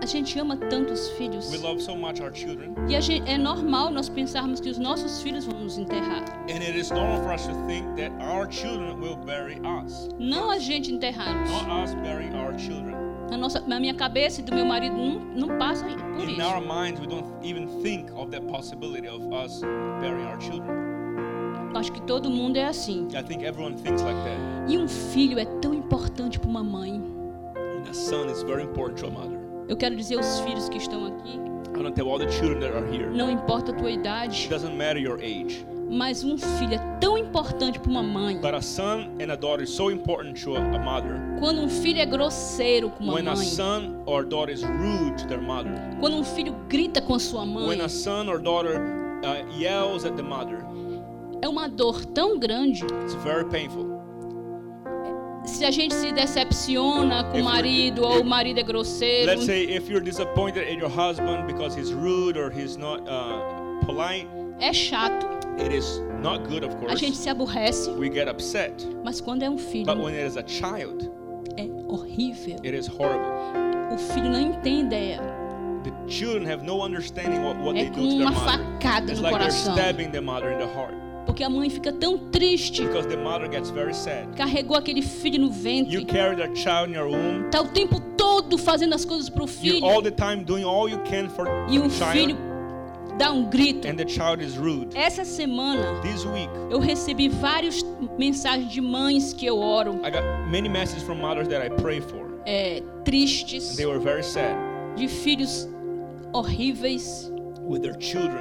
A 0.00 0.06
gente 0.06 0.38
ama 0.38 0.56
tanto 0.56 0.92
os 0.92 1.08
filhos. 1.10 1.50
We 1.50 1.58
love 1.58 1.80
so 1.82 1.96
much 1.96 2.20
our 2.20 2.32
children. 2.32 2.72
E 2.88 3.00
gente, 3.00 3.28
é 3.28 3.36
normal 3.36 3.90
nós 3.90 4.08
pensarmos 4.08 4.60
que 4.60 4.70
os 4.70 4.78
nossos 4.78 5.20
filhos 5.22 5.44
vão 5.44 5.60
nos 5.60 5.76
enterrar. 5.76 6.22
And 6.48 6.62
it 6.62 6.78
is 6.78 6.90
normal 6.90 7.20
for 7.22 7.34
us 7.34 7.46
to 7.46 7.54
think 7.66 7.84
that 7.96 8.12
our 8.22 8.50
children 8.50 9.00
will 9.00 9.16
bury 9.16 9.60
us. 9.60 10.08
Não 10.18 10.50
a 10.50 10.58
gente 10.58 10.92
enterrá-los. 10.92 11.50
Not 11.50 11.84
us 11.84 11.94
burying 11.96 12.34
our 12.36 12.56
children. 12.58 12.96
Na, 13.30 13.36
nossa, 13.36 13.60
na 13.60 13.78
minha 13.78 13.92
cabeça 13.94 14.40
e 14.40 14.44
do 14.44 14.54
meu 14.54 14.64
marido 14.64 14.96
não, 14.96 15.20
não 15.48 15.58
passa 15.58 15.84
por 15.84 16.24
In 16.28 16.32
isso. 16.32 16.42
our 16.42 16.60
minds, 16.60 17.00
we 17.00 17.06
don't 17.06 17.26
even 17.42 17.66
think 17.82 18.10
of 18.14 18.30
that 18.30 18.46
possibility 18.46 19.06
of 19.08 19.22
us 19.34 19.60
burying 20.00 20.26
our 20.26 20.40
children. 20.40 20.78
Acho 21.74 21.92
que 21.92 22.00
todo 22.02 22.30
mundo 22.30 22.56
é 22.56 22.64
assim. 22.66 23.06
I 23.14 23.22
think 23.22 23.44
everyone 23.44 23.76
thinks 23.76 24.00
like 24.02 24.16
that. 24.24 24.72
E 24.72 24.78
um 24.78 24.88
filho 24.88 25.38
é 25.38 25.44
tão 25.60 25.74
importante 25.74 26.38
para 26.38 26.48
uma 26.48 26.64
mãe. 26.64 26.94
And 26.96 27.90
a 27.90 27.92
son 27.92 28.30
is 28.30 28.42
very 28.44 28.62
important 28.62 28.98
to 29.00 29.08
a 29.08 29.10
mother. 29.10 29.38
Eu 29.68 29.76
quero 29.76 29.94
dizer 29.96 30.16
aos 30.16 30.40
filhos 30.40 30.68
que 30.68 30.78
estão 30.78 31.04
aqui, 31.06 31.36
I 31.74 31.80
want 31.80 31.88
to 31.88 31.92
tell 31.92 32.08
all 32.08 32.18
the 32.18 32.30
children 32.30 32.60
that 32.60 32.72
are 32.76 32.86
here. 32.90 33.10
não 33.10 33.30
importa 33.30 33.70
a 33.70 33.74
tua 33.74 33.88
It 33.88 33.98
idade, 34.00 34.48
doesn't 34.48 34.74
matter 34.76 34.98
your 35.00 35.18
age. 35.20 35.64
mas 35.90 36.24
um 36.24 36.36
filho 36.38 36.74
é 36.74 36.78
tão 37.00 37.16
importante 37.18 37.78
para 37.78 37.90
uma 37.90 38.02
mãe. 38.02 38.36
But 38.40 38.54
a 38.54 38.60
son 38.62 39.10
and 39.20 39.30
a 39.32 39.36
daughter 39.36 39.62
is 39.62 39.70
so 39.70 39.90
important 39.90 40.42
to 40.42 40.56
a, 40.56 40.58
a 40.60 40.78
mother. 40.78 41.20
Quando 41.38 41.60
um 41.60 41.68
filho 41.68 42.00
é 42.00 42.06
grosseiro 42.06 42.90
com 42.90 43.04
uma 43.04 43.14
When 43.14 43.28
a 43.28 43.34
mãe, 43.36 43.44
son 43.46 44.02
or 44.06 44.24
daughter 44.24 44.52
is 44.52 44.62
rude 44.62 45.16
to 45.22 45.28
their 45.28 45.40
mother. 45.42 45.72
quando 46.00 46.16
um 46.16 46.24
filho 46.24 46.54
grita 46.68 47.00
com 47.02 47.14
a 47.14 47.18
sua 47.18 47.44
mãe, 47.46 47.68
When 47.68 47.80
a 47.82 47.88
son 47.88 48.28
or 48.28 48.38
daughter 48.40 48.80
uh, 49.22 49.58
yells 49.60 50.04
at 50.06 50.14
the 50.16 50.22
mother. 50.22 50.64
é 51.42 51.48
uma 51.48 51.68
dor 51.68 52.04
tão 52.06 52.38
grande. 52.38 52.84
It's 53.04 53.14
very 53.22 53.44
painful. 53.44 53.97
Se 55.48 55.64
a 55.64 55.70
gente 55.70 55.92
se 55.94 56.12
decepciona 56.12 57.24
com 57.24 57.40
o 57.40 57.44
marido 57.44 58.04
ou 58.04 58.20
o 58.20 58.24
marido 58.24 58.60
é 58.60 58.62
grosseiro, 58.62 59.30
Let's 59.32 59.44
say 59.46 59.64
if 59.64 59.88
you're 59.88 60.04
disappointed 60.04 60.62
at 60.68 60.78
your 60.78 60.88
husband 60.90 61.46
because 61.46 61.74
he's 61.78 61.92
rude 61.92 62.38
or 62.38 62.50
he's 62.50 62.76
not 62.76 63.02
uh, 63.08 63.84
polite, 63.84 64.28
é 64.60 64.72
chato, 64.72 65.26
it 65.58 65.74
is 65.74 66.00
not 66.22 66.46
good, 66.48 66.64
of 66.64 66.72
a 66.74 66.76
course. 66.78 66.96
gente 67.00 67.16
se 67.16 67.28
aborrece, 67.28 67.90
We 67.98 68.08
get 68.08 68.28
upset. 68.28 68.72
mas 69.04 69.20
quando 69.20 69.42
é 69.42 69.50
um 69.50 69.58
filho, 69.58 69.86
But 69.86 69.98
when 69.98 70.14
it 70.14 70.26
is 70.26 70.36
a 70.36 70.44
child, 70.46 71.10
é 71.56 71.64
horrível. 71.88 72.56
it 72.64 72.74
is 72.76 72.86
horrible. 72.86 73.32
O 73.92 73.98
filho 73.98 74.30
não 74.30 74.52
tem 74.60 74.82
ideia. 74.82 75.20
The 75.82 75.92
children 76.12 76.44
have 76.46 76.62
no 76.64 76.82
understanding 76.84 77.42
what, 77.42 77.58
what 77.60 77.76
É 77.78 77.84
they 77.84 77.90
do 77.90 77.96
como 77.96 78.10
to 78.10 78.16
their 78.18 78.26
uma 78.28 78.30
mother. 78.32 78.64
facada 78.64 79.10
It's 79.12 79.20
no 79.20 79.28
like 79.28 79.38
they're 79.38 79.50
coração. 79.50 79.74
stabbing 79.74 80.10
the 80.12 80.20
mother 80.20 80.52
in 80.52 80.58
the 80.58 80.66
heart. 80.66 80.94
Porque 81.28 81.44
a 81.44 81.50
mãe 81.50 81.68
fica 81.68 81.92
tão 81.92 82.16
triste, 82.30 82.82
Because 82.86 83.06
the 83.06 83.16
mother 83.18 83.48
gets 83.50 83.68
very 83.68 83.92
sad. 83.92 84.26
carregou 84.34 84.74
aquele 84.78 85.02
filho 85.02 85.38
no 85.38 85.50
ventre, 85.50 85.92
You 85.94 86.06
carry 86.06 86.34
that 86.36 86.58
child 86.58 86.88
in 86.90 86.94
your 86.96 87.06
womb. 87.06 87.50
tá 87.50 87.60
o 87.60 87.68
tempo 87.68 88.00
todo 88.16 88.56
fazendo 88.56 88.94
as 88.94 89.04
coisas 89.04 89.28
pro 89.28 89.42
You 89.44 89.48
filho 89.48 89.84
all 89.84 90.00
the 90.02 90.10
time 90.10 90.42
doing 90.42 90.64
all 90.64 90.88
you 90.88 90.98
can 91.00 91.28
for 91.28 91.46
e 91.68 91.78
o 91.78 91.90
filho 91.90 92.34
dá 93.18 93.30
um 93.30 93.44
grito. 93.50 93.86
And 93.86 93.96
the 93.96 94.08
child 94.08 94.42
is 94.42 94.56
rude. 94.56 94.96
Essa 94.96 95.22
semana 95.22 96.00
week, 96.32 96.48
eu 96.70 96.78
recebi 96.80 97.28
várias 97.28 97.84
mensagens 98.18 98.72
de 98.72 98.80
mães 98.80 99.34
que 99.34 99.44
eu 99.44 99.58
oro, 99.58 100.00
I 100.02 100.10
got 100.10 100.22
many 100.50 100.68
messages 100.68 101.02
from 101.02 101.16
mothers 101.20 101.46
that 101.48 101.62
I 101.62 101.68
pray 101.68 102.00
for. 102.00 102.26
é, 102.46 102.82
tristes, 103.04 103.76
They 103.76 103.84
were 103.84 104.00
very 104.00 104.22
sad 104.24 104.56
de 104.96 105.06
filhos 105.06 105.68
horríveis 106.32 107.30
with 107.60 107.80
their 107.82 107.96
children 108.00 108.40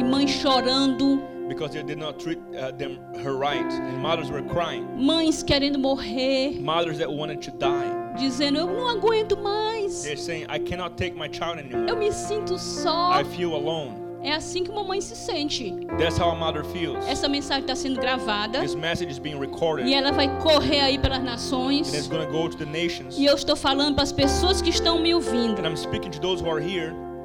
e 0.00 0.04
mães 0.04 0.30
chorando, 0.30 1.22
because 1.50 1.72
they 1.74 1.82
did 1.82 1.98
not 1.98 2.18
treat 2.18 2.38
uh, 2.56 2.70
them 2.70 2.98
her 3.22 3.36
right. 3.36 3.70
And 3.70 3.98
mothers 3.98 4.30
were 4.30 4.42
crying. 4.42 4.86
mães 4.96 5.42
querendo 5.42 5.78
morrer, 5.78 6.52
Mothers 6.60 6.98
that 6.98 7.10
wanted 7.12 7.42
to 7.42 7.50
die. 7.50 8.14
dizendo 8.16 8.58
eu 8.58 8.66
não 8.66 8.88
aguento 8.88 9.36
mais, 9.36 10.02
They're 10.04 10.16
saying, 10.16 10.46
I 10.48 10.58
cannot 10.58 10.96
take 10.96 11.14
my 11.16 11.28
child 11.28 11.58
eu 11.58 11.64
anymore. 11.76 11.96
me 11.98 12.10
sinto 12.12 12.56
só. 12.58 13.10
I 13.12 13.24
feel 13.24 13.54
alone. 13.54 13.98
É 14.22 14.32
assim 14.34 14.62
que 14.62 14.70
uma 14.70 14.84
mãe 14.84 15.00
se 15.00 15.16
sente. 15.16 15.72
That's 15.98 16.18
how 16.18 16.30
a 16.30 16.34
mother 16.34 16.62
feels. 16.62 17.02
Essa 17.08 17.26
mensagem 17.26 17.62
está 17.62 17.74
sendo 17.74 17.98
gravada 17.98 18.60
This 18.60 18.74
message 18.74 19.10
is 19.10 19.18
being 19.18 19.38
recorded 19.40 19.86
e 19.88 19.94
ela 19.94 20.12
vai 20.12 20.28
correr 20.40 20.80
aí 20.80 20.98
pelas 20.98 21.18
and 21.20 21.22
it's 21.22 21.50
nações. 21.50 22.06
going 22.08 22.26
to 22.26 22.30
go 22.30 22.46
to 22.48 22.56
the 22.56 22.66
nations. 22.66 23.16
E 23.18 23.24
eu 23.24 23.34
estou 23.34 23.56
falando 23.56 23.94
para 23.94 24.04
as 24.04 24.12
pessoas 24.12 24.60
que 24.60 24.68
estão 24.68 25.00
me 25.00 25.14
ouvindo. 25.14 25.56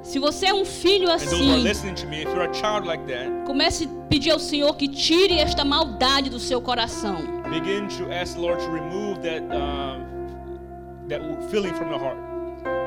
Se 0.06 0.20
você 0.20 0.46
é 0.46 0.54
um 0.54 0.64
filho 0.64 1.12
assim, 1.12 1.64
me. 2.08 2.22
If 2.22 2.26
you're 2.30 2.48
a 2.48 2.54
child 2.54 2.86
like 2.86 3.04
that, 3.08 3.28
comece 3.48 3.86
a 3.86 3.88
pedir 4.08 4.30
ao 4.32 4.40
Senhor 4.40 4.76
que 4.78 4.88
tire 4.88 5.40
esta 5.40 5.66
maldade 5.66 6.30
do 6.30 6.40
seu 6.40 6.62
coração. 6.62 7.18
begin 7.50 7.88
to 7.88 8.12
ask 8.14 8.36
the 8.36 8.42
Lord 8.42 8.60
to 8.60 8.70
remove 8.72 9.20
that 9.24 9.42
uh, 9.52 10.00
that 11.10 11.22
feeling 11.50 11.74
from 11.74 11.90
your 11.90 12.00
heart 12.00 12.18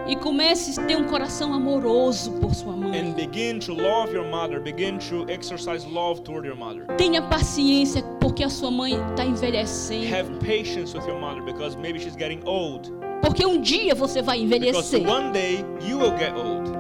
E 0.08 0.14
comece 0.16 0.80
a 0.80 0.84
ter 0.84 0.96
um 0.96 1.04
coração 1.04 1.52
amoroso 1.52 2.32
por 2.40 2.54
sua 2.54 2.72
mãe. 2.74 2.96
and 2.98 3.14
begin 3.14 3.58
to 3.58 3.74
love 3.74 4.12
your 4.14 4.24
mother. 4.24 4.60
Begin 4.60 4.96
to 5.10 5.26
exercise 5.28 5.84
love 5.84 6.22
toward 6.22 6.46
your 6.46 6.56
mother. 6.56 6.86
Tenha 6.96 7.20
paciência 7.20 8.00
porque 8.20 8.44
a 8.44 8.48
sua 8.48 8.70
mãe 8.70 8.94
está 9.10 9.26
envelhecendo. 9.26 10.06
Have 10.14 10.30
patience 10.38 10.96
with 10.96 11.04
your 11.06 11.20
mother 11.20 11.42
because 11.42 11.76
maybe 11.76 11.98
she's 11.98 12.16
getting 12.16 12.40
old. 12.46 12.90
Porque 13.20 13.44
um 13.44 13.60
dia 13.60 13.94
você 13.94 14.22
vai 14.22 14.38
Because 14.46 14.94
envelhecer. 14.94 15.06
one 15.10 15.32
day 15.32 15.64
you 15.82 15.98
will 15.98 16.16
get 16.16 16.32
old. 16.34 16.77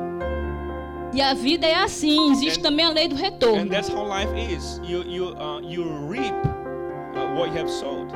E 1.12 1.20
a 1.22 1.32
vida 1.34 1.66
é 1.66 1.74
assim. 1.74 2.30
Existe 2.32 2.58
And- 2.60 2.62
também 2.62 2.84
a 2.84 2.90
lei 2.90 3.08
do 3.08 3.14
And 3.16 3.18
retorno. 3.18 3.70
that's 3.70 3.88
how 3.88 4.04
life 4.06 4.30
is. 4.54 4.80
You 4.84 5.02
you 5.04 5.34
uh, 5.36 5.60
you 5.62 5.84
reap 6.08 6.34
uh, 7.14 7.34
what 7.38 7.50
you 7.52 7.58
have 7.58 7.70
sowed. 7.70 8.12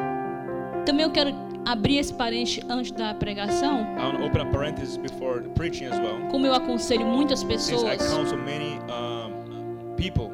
Também 0.84 1.04
eu 1.04 1.10
quero 1.10 1.30
abrir 1.64 1.98
esse 1.98 2.12
parente 2.12 2.60
antes 2.68 2.92
da 2.92 3.14
pregação. 3.14 3.86
Open 4.26 4.42
a 4.42 4.46
parenthesis 4.46 4.96
before 4.96 5.42
preaching 5.54 5.86
as 5.86 5.98
well. 5.98 6.18
Como 6.30 6.46
eu 6.46 6.52
aconselho 6.54 7.06
muitas 7.06 7.40
Since 7.40 7.52
I 7.54 7.56
pessoas, 7.96 8.12
counsel 8.14 8.38
many 8.38 8.78
um, 8.90 9.94
people, 9.96 10.30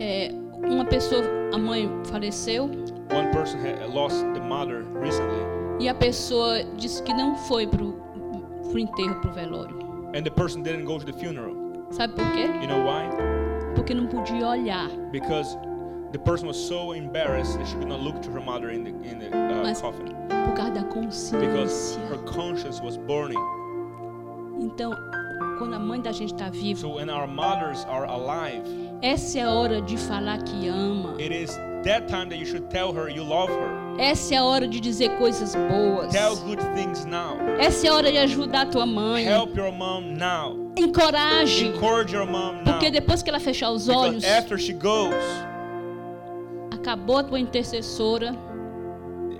é, 0.00 0.32
uma 0.68 0.84
pessoa, 0.84 1.22
a 1.54 1.58
mãe 1.58 1.88
faleceu 2.04 2.64
one 3.12 3.28
person 3.32 3.58
had 3.58 3.86
lost 3.94 4.16
the 4.32 4.40
mother 4.40 4.84
recently, 5.00 5.36
e 5.78 5.88
a 5.88 5.94
pessoa 5.94 6.64
disse 6.76 7.02
que 7.02 7.12
não 7.12 7.36
foi 7.36 7.66
pro, 7.66 7.92
pro 8.70 8.78
enterro, 8.78 9.20
pro 9.20 9.30
velório. 9.32 9.76
and 10.14 10.22
the 10.24 10.30
person 10.30 10.62
didn't 10.62 10.84
go 10.84 10.98
to 10.98 11.04
the 11.04 11.12
funeral. 11.12 11.54
Sabe 11.92 12.14
por 12.14 12.24
quê? 12.32 12.46
You 12.60 12.66
know 12.68 12.84
why? 12.84 13.08
Porque 13.74 13.94
não 13.94 14.06
podia 14.06 14.46
olhar. 14.48 14.88
Because 15.12 15.56
the 16.12 16.18
person 16.18 16.46
was 16.46 16.56
so 16.56 16.92
embarrassed 16.94 17.56
that 17.58 17.66
she 17.66 17.74
could 17.76 17.88
not 17.88 18.00
look 18.00 18.20
to 18.22 18.30
her 18.30 18.40
mother 18.40 18.70
in 18.70 18.84
the 18.84 18.90
in 19.08 19.18
the 19.18 19.28
uh, 19.28 19.62
Mas- 19.62 19.80
coffin 19.80 20.06
Por 20.46 20.54
causa 20.54 20.72
da 20.72 20.82
because 20.82 21.96
consciência. 21.96 22.00
her 22.08 22.18
conscience 22.24 22.80
was 22.82 22.96
burning. 22.96 23.38
Então, 24.60 24.92
quando 25.58 25.74
a 25.74 25.78
mãe 25.78 26.00
da 26.00 26.12
gente 26.12 26.32
está 26.34 26.50
viva, 26.50 26.80
So 26.80 26.94
when 26.96 27.08
our 27.10 27.26
mothers 27.26 27.84
are 27.88 28.04
alive, 28.06 28.62
essa 29.02 29.38
é 29.38 29.42
a 29.42 29.50
hora 29.50 29.80
de 29.80 29.96
falar 29.96 30.42
que 30.44 30.68
ama. 30.68 31.14
it 31.18 31.32
is 31.32 31.56
that 31.84 32.06
time 32.08 32.28
that 32.28 32.38
you 32.38 32.46
should 32.46 32.68
tell 32.70 32.92
her 32.92 33.08
you 33.08 33.22
love 33.24 33.48
her. 33.50 33.81
Essa 33.98 34.34
é 34.34 34.38
a 34.38 34.44
hora 34.44 34.66
de 34.66 34.80
dizer 34.80 35.10
coisas 35.18 35.54
boas. 35.54 36.12
Tell 36.12 36.34
good 36.36 36.60
things 36.74 37.04
now. 37.04 37.36
Essa 37.58 37.86
é 37.86 37.90
a 37.90 37.94
hora 37.94 38.10
de 38.10 38.18
ajudar 38.18 38.62
a 38.62 38.66
tua 38.66 38.86
mãe. 38.86 39.24
Help 39.26 39.56
your 39.56 39.70
mom 39.72 40.00
now. 40.16 40.56
Encoraje. 40.76 41.66
Encourage 41.68 42.14
your 42.14 42.26
mom 42.26 42.54
now. 42.56 42.64
Porque 42.64 42.90
depois 42.90 43.22
que 43.22 43.30
ela 43.30 43.38
fechar 43.40 43.70
os 43.70 43.88
olhos, 43.88 44.24
after 44.24 44.58
she 44.58 44.72
goes, 44.72 45.14
acabou 46.70 47.18
a 47.18 47.22
tua 47.24 47.38
intercessora. 47.38 48.34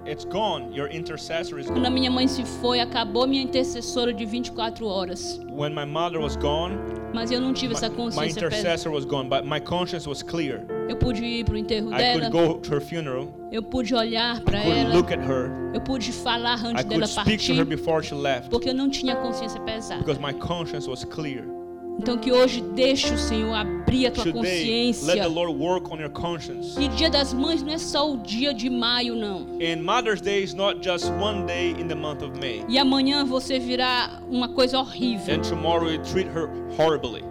it's 0.04 0.24
gone. 0.24 0.72
Your 0.74 0.88
intercessor 0.92 1.58
is 1.60 1.66
Quando 1.66 1.86
a 1.86 1.88
gone. 1.88 1.94
minha 1.94 2.10
mãe 2.10 2.26
se 2.28 2.44
foi, 2.44 2.80
acabou 2.80 3.26
minha 3.26 3.42
intercessora 3.42 4.12
de 4.12 4.24
24 4.26 4.84
horas. 4.86 5.40
When 5.48 5.74
my 5.74 5.84
mother 5.86 6.20
was 6.20 6.36
gone, 6.36 6.76
Mas 7.14 7.30
eu 7.30 7.40
não 7.40 7.52
tive 7.52 7.68
my, 7.72 7.78
essa 7.78 7.88
my 7.88 7.94
consciência. 7.96 8.48
pes- 8.48 8.58
intercessor 8.58 8.92
was 8.92 9.04
gone, 9.04 9.28
but 9.28 9.44
my 9.44 9.60
conscience 9.60 10.08
was 10.08 10.22
clear. 10.22 10.66
Eu 10.92 10.96
pude 10.98 11.24
ir 11.24 11.44
pro 11.46 11.56
enterro 11.56 11.90
I 11.90 11.96
dela. 11.96 12.20
could 12.30 12.32
go 12.48 12.54
to 12.60 12.74
her 12.74 12.80
funeral. 12.82 13.28
Eu 13.50 13.62
pude 13.62 13.94
olhar 13.94 14.42
para 14.42 14.58
ela. 14.62 14.94
look 14.94 15.10
at 15.10 15.20
her. 15.26 15.50
Eu 15.72 15.80
pude 15.80 16.12
falar 16.12 16.58
I 16.58 16.66
antes 16.66 16.84
could 16.84 16.88
dela 16.90 17.06
speak 17.06 17.46
to 17.46 17.52
her 17.54 17.64
partir. 17.64 17.76
before 17.76 18.02
she 18.04 18.14
left 18.14 18.50
Porque 18.50 18.68
eu 18.68 18.74
não 18.74 18.90
tinha 18.90 19.16
consciência 19.16 19.58
pesada. 19.62 20.00
because 20.04 20.20
my 20.20 20.34
conscience 20.34 20.86
was 20.86 21.02
clear. 21.02 21.44
Então 21.98 22.18
que 22.18 22.30
hoje 22.30 22.60
deixe 22.74 23.12
o 23.12 23.16
Senhor 23.18 23.54
abrir 23.54 24.06
a 24.06 24.10
tua 24.10 24.24
Today, 24.24 24.32
consciência. 24.42 25.06
let 25.14 25.22
the 25.22 25.28
Lord 25.28 25.58
work 25.58 25.90
on 25.90 25.98
your 25.98 26.10
conscience. 26.10 26.78
E 26.78 26.88
Dia 26.88 27.08
das 27.08 27.32
Mães 27.32 27.62
não 27.62 27.72
é 27.72 27.78
só 27.78 28.12
o 28.12 28.18
dia 28.18 28.52
de 28.52 28.68
maio, 28.68 29.14
não. 29.16 29.46
And 29.62 29.82
Mother's 29.82 30.20
Day 30.20 30.42
is 30.42 30.52
not 30.52 30.82
just 30.86 31.06
one 31.20 31.46
day 31.46 31.70
in 31.70 31.88
the 31.88 31.94
month 31.94 32.22
of 32.22 32.38
May. 32.38 32.64
E 32.68 32.78
amanhã 32.78 33.24
você 33.24 33.58
virá 33.58 34.20
uma 34.30 34.48
coisa 34.50 34.78
horrível. 34.78 35.34
And 35.34 35.40
tomorrow 35.40 35.90
you 35.90 36.02
treat 36.02 36.28
her 36.28 36.50
horribly. 36.78 37.22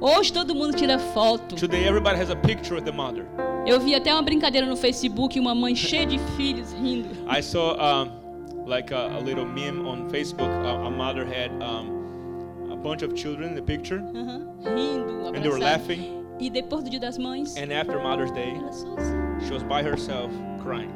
Hoje 0.00 0.32
todo 0.32 0.54
mundo 0.54 0.74
tira 0.76 0.98
foto. 0.98 1.56
Today 1.56 1.86
everybody 1.86 2.16
has 2.18 2.30
a 2.30 2.36
picture 2.36 2.76
of 2.76 2.84
the 2.84 2.92
mother. 2.92 3.26
Eu 3.66 3.78
vi 3.78 3.94
até 3.94 4.12
uma 4.12 4.22
brincadeira 4.22 4.66
no 4.66 4.76
Facebook, 4.76 5.38
uma 5.38 5.54
mãe 5.54 5.74
cheia 5.76 6.06
de 6.06 6.18
filhos 6.36 6.72
rindo. 6.72 7.08
I 7.28 7.42
saw 7.42 7.74
um, 7.76 8.64
like 8.66 8.92
a, 8.94 9.14
a 9.16 9.20
little 9.20 9.44
meme 9.44 9.86
on 9.86 10.08
Facebook. 10.08 10.48
A, 10.48 10.86
a 10.86 10.90
mother 10.90 11.26
had 11.26 11.50
um, 11.62 12.70
a 12.72 12.76
bunch 12.76 13.02
of 13.02 13.14
children 13.14 13.50
in 13.50 13.54
the 13.54 13.62
picture, 13.62 13.98
Aham, 14.14 14.46
rindo, 14.64 15.26
and 15.28 15.42
they 15.42 15.48
were 15.50 15.58
abraçado. 15.58 15.60
laughing. 15.60 16.16
E 16.40 16.48
depois 16.48 16.82
do 16.82 16.88
Dia 16.90 17.00
das 17.00 17.18
Mães, 17.18 17.54
And 17.58 17.70
after 17.70 17.98
Mother's 18.00 18.32
Day, 18.32 18.54
sozinha. 18.70 19.40
she 19.46 19.52
was 19.52 19.62
by 19.62 19.82
herself 19.82 20.32
crying. 20.62 20.90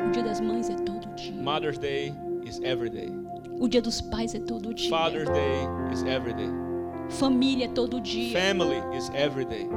O 0.00 0.10
Dia 0.10 0.24
das 0.24 0.40
Mães 0.40 0.68
é 0.68 0.74
todo 0.84 1.06
dia. 1.14 1.32
Mother's 1.40 1.78
Day 1.78 2.12
is 2.44 2.60
every 2.64 2.90
day. 2.90 3.12
O 3.60 3.68
Dia 3.68 3.80
dos 3.80 4.00
Pais 4.00 4.34
é 4.34 4.40
todo 4.40 4.74
dia. 4.74 4.90
Father's 4.90 5.30
Day 5.30 5.68
is 5.92 6.02
every 6.02 6.34
day. 6.34 6.50
Família 7.10 7.66
é 7.66 7.68
todo 7.68 8.00
dia. 8.00 8.38
Family 8.38 8.76
is 8.96 9.10
every 9.14 9.44
day. 9.44 9.68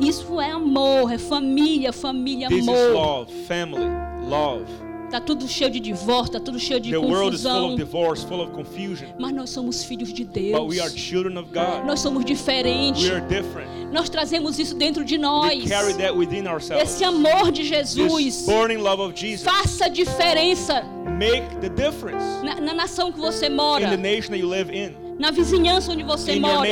Isso 0.00 0.40
é 0.40 0.50
amor, 0.50 1.12
é 1.12 1.18
família, 1.18 1.92
família, 1.92 2.48
This 2.48 2.62
is 2.62 2.68
amor. 2.68 2.92
love, 2.94 3.32
family, 3.46 3.84
love. 4.28 4.64
Tá 5.10 5.20
tudo 5.20 5.46
cheio 5.48 5.68
de 5.70 5.80
divórcio, 5.80 6.34
tá 6.34 6.40
tudo 6.40 6.58
cheio 6.58 6.78
de 6.80 6.90
The 6.92 6.96
is 6.98 7.04
confusão. 7.04 7.70
of 7.70 7.76
divorce, 7.76 8.24
full 8.24 8.40
of 8.40 8.52
confusion. 8.52 9.08
Mas 9.18 9.34
nós 9.34 9.50
somos 9.50 9.82
filhos 9.82 10.12
de 10.12 10.24
But 10.24 10.34
Deus. 10.34 10.68
we 10.68 10.80
are 10.80 10.88
children 10.88 11.36
of 11.36 11.50
God. 11.52 11.84
Nós 11.84 11.98
somos 11.98 12.24
diferentes. 12.24 13.02
We 13.02 13.10
are 13.10 13.20
different. 13.26 13.68
Nós 13.92 14.08
trazemos 14.08 14.56
isso 14.60 14.74
dentro 14.76 15.04
de 15.04 15.16
We 15.16 15.20
nós. 15.20 15.68
carry 15.68 15.94
that 15.94 16.16
within 16.16 16.46
ourselves. 16.46 16.88
Esse 16.88 17.04
amor 17.04 17.50
de 17.50 17.64
Jesus. 17.64 18.46
burning 18.46 18.76
love 18.78 19.02
of 19.02 19.12
Jesus. 19.20 19.42
Faça 19.42 19.90
diferença 19.90 20.84
Make 21.18 21.56
the 21.60 21.68
difference 21.68 22.24
na, 22.44 22.60
na 22.60 22.72
nação 22.72 23.10
que 23.12 23.18
você 23.18 23.48
in 23.48 23.56
mora, 23.56 23.90
the 23.90 23.96
nation 23.96 24.30
that 24.30 24.38
you 24.40 24.48
live 24.48 24.70
in, 24.72 24.94
na 25.20 25.30
vizinhança 25.30 25.92
onde 25.92 26.02
você 26.02 26.32
in 26.36 26.40
mora. 26.40 26.66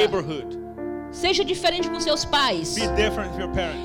Seja 1.10 1.44
diferente 1.44 1.88
com 1.88 1.98
seus 2.00 2.24
pais. 2.24 2.76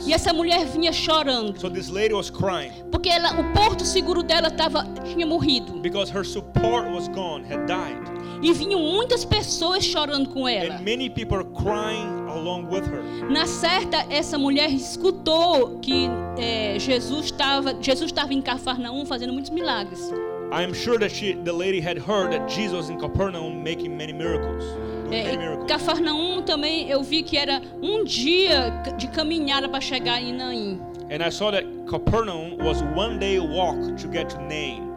E 0.06 0.14
essa 0.14 0.34
mulher 0.34 0.66
vinha 0.66 0.92
chorando, 0.92 1.58
So 1.60 1.70
this 1.70 1.90
lady 1.90 2.14
was 2.14 2.30
crying 2.30 2.72
porque 2.92 3.10
ela, 3.10 3.40
o 3.40 3.54
porto 3.54 3.84
seguro 3.86 4.24
dela 4.24 4.50
tava, 4.50 4.86
tinha 5.04 5.26
morrido. 5.26 5.74
because 5.82 6.10
her 6.10 6.26
support 6.26 6.90
was 6.90 7.08
gone, 7.10 7.44
had 7.44 7.66
died. 7.66 7.98
E 8.42 8.52
vinham 8.54 8.80
muitas 8.82 9.24
pessoas 9.26 9.84
chorando 9.86 10.30
com 10.30 10.48
ela. 10.48 10.76
And 10.76 10.84
many 10.84 11.10
people 11.10 11.38
are 11.38 11.46
crying 11.46 12.28
along 12.30 12.68
with 12.70 12.84
her. 12.86 13.02
Na 13.30 13.46
certa, 13.46 14.06
essa 14.10 14.38
mulher 14.38 14.70
escutou 14.70 15.80
que 15.80 16.10
é, 16.38 16.78
Jesus 16.78 17.26
estava 17.26 17.74
Jesus 17.82 18.12
estava 18.12 18.34
em 18.34 18.42
Cafarnaum 18.42 19.06
fazendo 19.06 19.32
muitos 19.34 19.50
milagres. 19.52 20.12
I 20.54 20.62
am 20.62 20.72
sure 20.72 21.00
that 21.00 21.12
she, 21.12 21.34
the 21.34 21.52
lady 21.52 21.82
had 21.82 21.98
heard 21.98 22.32
that 22.32 22.48
Jesus 22.48 22.90
in 22.90 23.00
Capernaum 23.00 23.64
making 23.64 23.98
many 23.98 24.14
miracles, 24.14 24.64
É. 25.12 25.66
Cafarnaum 25.68 26.44
também 26.44 26.90
eu 26.90 27.02
vi 27.02 27.24
que 27.24 27.38
era 27.38 27.60
um 27.82 28.04
dia 28.04 28.70
de 28.98 29.08
caminhada 29.08 29.68
para 29.68 29.82
chegar 29.82 30.22
em 30.22 30.32
Naim. 30.32 30.80
And 31.10 31.24
I 31.24 31.30
saw 31.32 31.50
that 31.52 31.66
Capernaum 31.88 32.58
was 32.58 32.84
one 32.96 33.18
day 33.18 33.40
walk 33.40 33.98
to 33.98 34.08
get 34.12 34.30
to 34.30 34.42
Nain. 34.44 34.92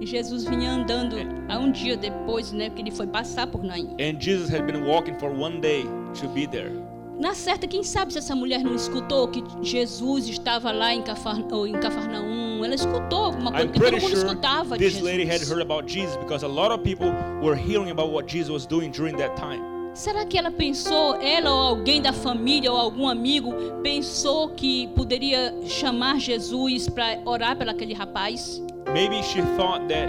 E 0.00 0.06
Jesus 0.06 0.44
vinha 0.44 0.70
andando 0.72 1.16
um 1.60 1.70
dia 1.70 1.96
depois, 1.96 2.52
né, 2.52 2.70
que 2.70 2.80
ele 2.80 2.90
foi 2.90 3.06
passar 3.06 3.46
por 3.46 3.62
Naim. 3.62 3.94
And 4.00 4.18
Jesus 4.18 4.48
had 4.50 4.66
been 4.66 4.84
walking 4.86 5.18
for 5.18 5.30
one 5.30 5.60
day 5.60 5.84
to 6.20 6.28
be 6.28 6.46
there. 6.46 6.72
Na 7.22 7.34
certa, 7.34 7.68
quem 7.68 7.84
sabe 7.84 8.12
se 8.12 8.18
essa 8.18 8.34
mulher 8.34 8.64
não 8.64 8.74
escutou 8.74 9.28
que 9.28 9.44
Jesus 9.62 10.26
estava 10.28 10.72
lá 10.72 10.92
em, 10.92 11.02
Cafar, 11.02 11.40
ou 11.52 11.68
em 11.68 11.74
Cafarnaum? 11.74 12.64
Ela 12.64 12.74
escutou 12.74 13.26
alguma 13.26 13.52
coisa, 13.52 13.64
I'm 13.64 13.72
porque 13.72 13.90
todo 13.90 14.00
mundo 14.00 14.16
sure 14.16 14.26
escutava 14.26 14.76
de 14.76 14.88
Jesus. 14.90 15.04
Será 19.94 20.26
que 20.26 20.36
ela 20.36 20.50
pensou, 20.50 21.14
ela 21.22 21.52
ou 21.52 21.60
alguém 21.60 22.02
da 22.02 22.12
família 22.12 22.72
ou 22.72 22.76
algum 22.76 23.06
amigo 23.06 23.54
pensou 23.84 24.48
que 24.48 24.88
poderia 24.88 25.54
chamar 25.68 26.18
Jesus 26.18 26.88
para 26.88 27.20
orar 27.24 27.56
pelo 27.56 27.70
aquele 27.70 27.94
rapaz? 27.94 28.60
Maybe 28.92 29.22
she 29.22 29.42
thought 29.56 29.86
that 29.86 30.08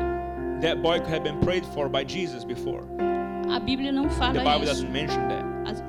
that 0.62 0.82
boy 0.82 1.00
could 1.00 1.14
have 1.14 1.24
been 1.24 1.40
prayed 1.42 1.64
for 1.76 1.88
by 1.88 2.04
Jesus 2.04 2.44
before. 2.44 2.82
A 3.54 3.60
Bíblia 3.60 3.92
não 3.92 4.04
The 4.08 4.16
fala 4.16 4.34
Bible 4.34 4.64
isso. 4.64 4.66
doesn't 4.66 4.92
mention 4.92 5.28
that, 5.30 5.44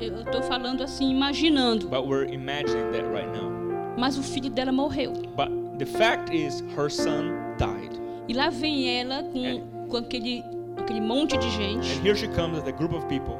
Eu 0.04 0.20
estou 0.20 0.42
falando 0.42 0.82
assim, 0.82 1.10
imaginando. 1.10 1.88
but 1.88 2.06
we're 2.06 2.24
imagining 2.32 2.90
that 2.92 3.04
right 3.12 3.26
now. 3.32 3.50
Mas 3.98 4.18
o 4.18 4.22
filho 4.22 4.50
dela 4.50 4.70
morreu. 4.72 5.12
But 5.36 5.50
the 5.78 5.86
fact 5.86 6.30
is, 6.34 6.62
her 6.76 6.90
son 6.90 7.32
died. 7.58 7.90
E 8.28 8.34
lá 8.34 8.50
vem 8.50 8.88
ela 9.00 9.22
com, 9.24 9.86
com 9.88 9.96
aquele, 9.98 10.42
aquele 10.76 11.00
monte 11.00 11.36
de 11.38 11.50
gente 11.50 11.98
And 11.98 12.02
here 12.04 12.14
she 12.16 12.28
comes 12.28 12.58
with 12.58 12.68
a 12.68 12.72
group 12.72 12.92
of 12.94 13.06
people, 13.06 13.38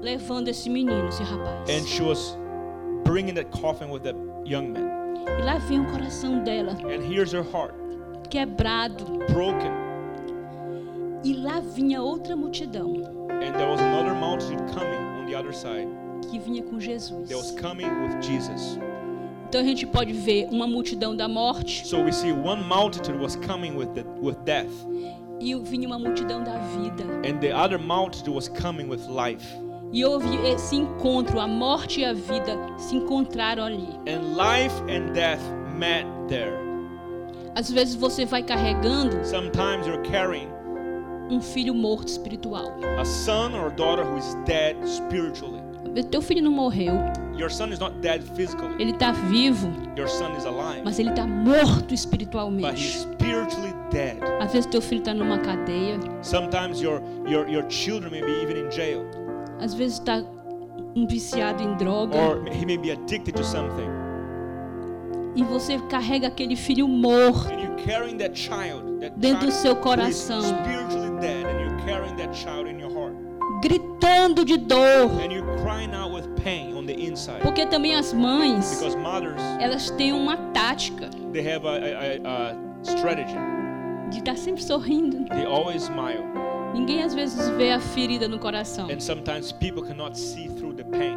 levando 0.00 0.48
esse 0.48 0.68
menino, 0.68 1.08
esse 1.08 1.22
rapaz. 1.22 1.68
and 1.70 1.86
she 1.86 2.02
was 2.02 2.36
bringing 3.04 3.34
that 3.34 3.50
coffin 3.50 3.90
with 3.90 4.02
that 4.02 4.16
young 4.44 4.72
man. 4.72 4.90
E 5.38 5.42
lá 5.42 5.58
vem 5.58 5.80
o 5.80 5.84
coração 5.90 6.42
dela, 6.42 6.72
And 6.84 7.02
here's 7.02 7.32
her 7.32 7.42
heart, 7.44 7.74
quebrado. 8.30 9.04
broken. 9.32 9.70
E 11.24 11.34
lá 11.34 11.60
vinha 11.60 12.02
outra 12.02 12.34
multidão 12.36 12.94
And 13.30 13.52
there 13.52 13.70
was 13.70 13.80
another 13.80 14.14
multitude 14.14 14.58
coming 14.72 14.98
on 15.20 15.26
the 15.26 15.36
other 15.36 15.52
side 15.54 15.88
que 16.30 16.38
vinha 16.38 16.62
com 16.62 16.78
Jesus. 16.80 17.28
that 17.28 17.36
was 17.36 17.50
coming 17.52 17.86
with 17.86 18.20
Jesus. 18.22 18.78
Então 19.48 19.60
a 19.60 19.64
gente 19.64 19.84
pode 19.86 20.12
ver 20.12 20.48
uma 20.50 20.66
multidão 20.66 21.14
da 21.14 21.28
morte 21.28 21.86
So 21.86 22.02
we 22.02 22.12
see 22.12 22.32
one 22.32 22.62
multitude 22.64 23.18
was 23.18 23.36
coming 23.36 23.76
with 23.76 23.88
the, 23.94 24.04
with 24.20 24.36
death, 24.44 24.70
e 25.40 25.54
vinha 25.56 25.86
uma 25.86 25.98
multidão 25.98 26.42
da 26.42 26.56
vida. 26.58 27.04
and 27.28 27.38
the 27.40 27.52
other 27.52 27.78
multitude 27.78 28.30
was 28.34 28.48
coming 28.48 28.88
with 28.88 29.06
life. 29.08 29.44
E 29.92 30.04
houve 30.06 30.26
esse 30.46 30.74
encontro, 30.76 31.38
a 31.38 31.46
morte 31.46 32.00
e 32.00 32.04
a 32.06 32.14
vida 32.14 32.56
se 32.78 32.96
encontraram 32.96 33.64
ali. 33.64 33.88
And 34.08 34.34
life 34.36 34.74
and 34.84 35.12
death 35.12 35.42
met 35.76 36.06
there. 36.28 36.56
Às 37.54 37.70
vezes 37.70 37.94
você 37.94 38.24
vai 38.24 38.42
carregando 38.42 39.22
Sometimes 39.26 39.86
you're 39.86 40.02
carrying 40.08 40.48
um 41.32 41.40
filho 41.40 41.74
morto 41.74 42.08
espiritual. 42.08 42.74
a 42.98 43.04
son 43.04 43.54
or 43.54 43.70
daughter 43.70 44.04
who 44.04 44.18
is 44.18 44.34
dead 44.44 44.76
spiritually. 44.86 45.60
Teu 46.10 46.22
filho 46.22 46.42
não 46.42 46.50
morreu, 46.52 46.94
your 47.36 47.50
son 47.50 47.70
is 47.70 47.78
not 47.78 47.92
dead 48.00 48.22
physically. 48.34 48.74
Ele 48.78 48.92
está 48.92 49.12
vivo, 49.12 49.68
Your 49.96 50.08
son 50.08 50.34
is 50.38 50.44
alive, 50.46 50.80
mas 50.84 50.98
ele 50.98 51.10
está 51.10 51.26
morto 51.26 51.80
but 51.82 51.92
espiritualmente. 51.92 52.80
he's 52.82 53.02
spiritually 53.02 53.74
dead. 53.90 54.16
Às 54.40 54.52
vezes 54.52 54.66
teu 54.70 54.80
filho 54.80 55.00
está 55.00 55.12
numa 55.12 55.38
cadeia, 55.38 55.98
Sometimes 56.22 56.80
your 56.80 57.02
your 57.28 57.46
your 57.48 57.64
children 57.68 58.10
may 58.10 58.22
be 58.22 58.42
even 58.42 58.56
in 58.66 58.70
jail, 58.70 59.04
às 59.60 59.74
vezes 59.74 59.98
está 59.98 60.22
um 60.96 61.06
viciado 61.06 61.62
em 61.62 61.74
droga 61.76 62.16
or 62.16 62.42
he 62.48 62.64
may 62.64 62.78
be 62.78 62.90
addicted 62.90 63.32
to 63.34 63.44
something, 63.44 63.88
e 65.34 65.42
você 65.44 65.78
carrega 65.90 66.28
aquele 66.28 66.56
filho 66.56 66.86
morto 66.88 67.48
and 67.52 67.60
you're 67.60 67.82
carrying 67.84 68.16
that 68.18 68.34
child, 68.38 68.82
that 69.00 69.12
Dentro 69.18 69.46
do 69.46 69.52
child 69.52 69.62
seu 69.62 69.72
who 69.72 69.78
is 69.78 69.84
coração. 69.84 70.40
spiritually 70.42 71.01
gritando 73.60 74.44
de 74.44 74.56
dor. 74.56 75.10
and 75.20 75.32
you're 75.32 75.56
crying 75.62 75.94
out 75.94 76.12
with 76.12 76.26
pain 76.42 76.74
on 76.76 76.86
the 76.86 76.92
inside. 76.94 77.40
Porque 77.42 77.66
também 77.66 77.94
as 77.94 78.12
mães, 78.12 78.80
elas 79.60 79.90
têm 79.90 80.12
uma 80.12 80.36
tática 80.52 81.08
they 81.32 81.42
have 81.42 81.64
a, 81.66 81.70
a, 81.70 82.28
a, 82.28 82.50
a 82.50 82.56
strategy. 82.84 83.36
de 84.10 84.18
estar 84.18 84.36
sempre 84.36 84.62
sorrindo. 84.62 85.24
They 85.30 85.44
always 85.46 85.82
smile, 85.84 86.22
Ninguém 86.74 87.02
às 87.02 87.14
vezes 87.14 87.48
vê 87.50 87.70
a 87.72 87.80
ferida 87.80 88.26
no 88.28 88.38
coração. 88.38 88.88
and 88.90 89.00
sometimes 89.00 89.52
people 89.52 89.82
cannot 89.82 90.16
see 90.18 90.48
through 90.48 90.74
the 90.74 90.84
pain. 90.84 91.14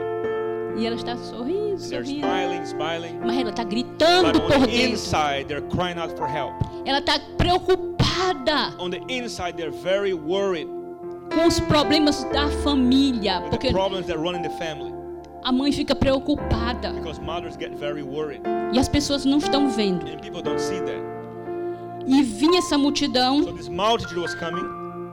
E 0.77 0.85
ela 0.85 0.97
está 0.97 1.15
sorrindo, 1.15 1.79
sorrindo. 1.79 2.19
smiling, 2.19 2.61
smiling, 2.63 3.19
Mas 3.25 3.37
ela 3.37 3.49
está 3.49 3.63
gritando 3.63 4.33
but 4.33 4.41
on 4.41 4.47
por 4.47 4.59
the 4.59 4.67
dentro. 4.67 4.91
inside, 4.91 5.45
they're 5.47 5.65
crying 5.69 5.97
out 5.97 6.11
for 6.17 6.27
help. 6.27 6.53
Ela 6.85 6.99
está 6.99 7.17
preocupada 7.37 8.75
On 8.77 8.89
the 8.89 8.99
inside, 9.07 9.55
they're 9.55 9.71
very 9.71 10.13
worried 10.13 10.67
com 11.33 11.47
os 11.47 11.59
problemas 11.59 12.23
da 12.25 12.47
família. 12.63 13.41
Porque 13.49 13.69
a 15.43 15.51
mãe 15.51 15.71
fica 15.71 15.95
preocupada. 15.95 16.91
Because 16.93 17.21
mothers 17.21 17.55
get 17.55 17.75
very 17.77 18.01
worried, 18.01 18.41
E 18.73 18.79
as 18.79 18.89
pessoas 18.89 19.25
não 19.25 19.37
estão 19.37 19.69
vendo. 19.69 20.05
and 20.07 20.19
people 20.19 20.41
don't 20.41 20.59
see 20.59 20.79
that. 20.81 20.99
E 22.07 22.21
vinha 22.23 22.59
essa 22.59 22.77
multidão 22.77 23.43
So 23.43 23.53
this 23.53 23.69
multitude 23.69 24.19
was 24.19 24.35
coming, 24.35 24.63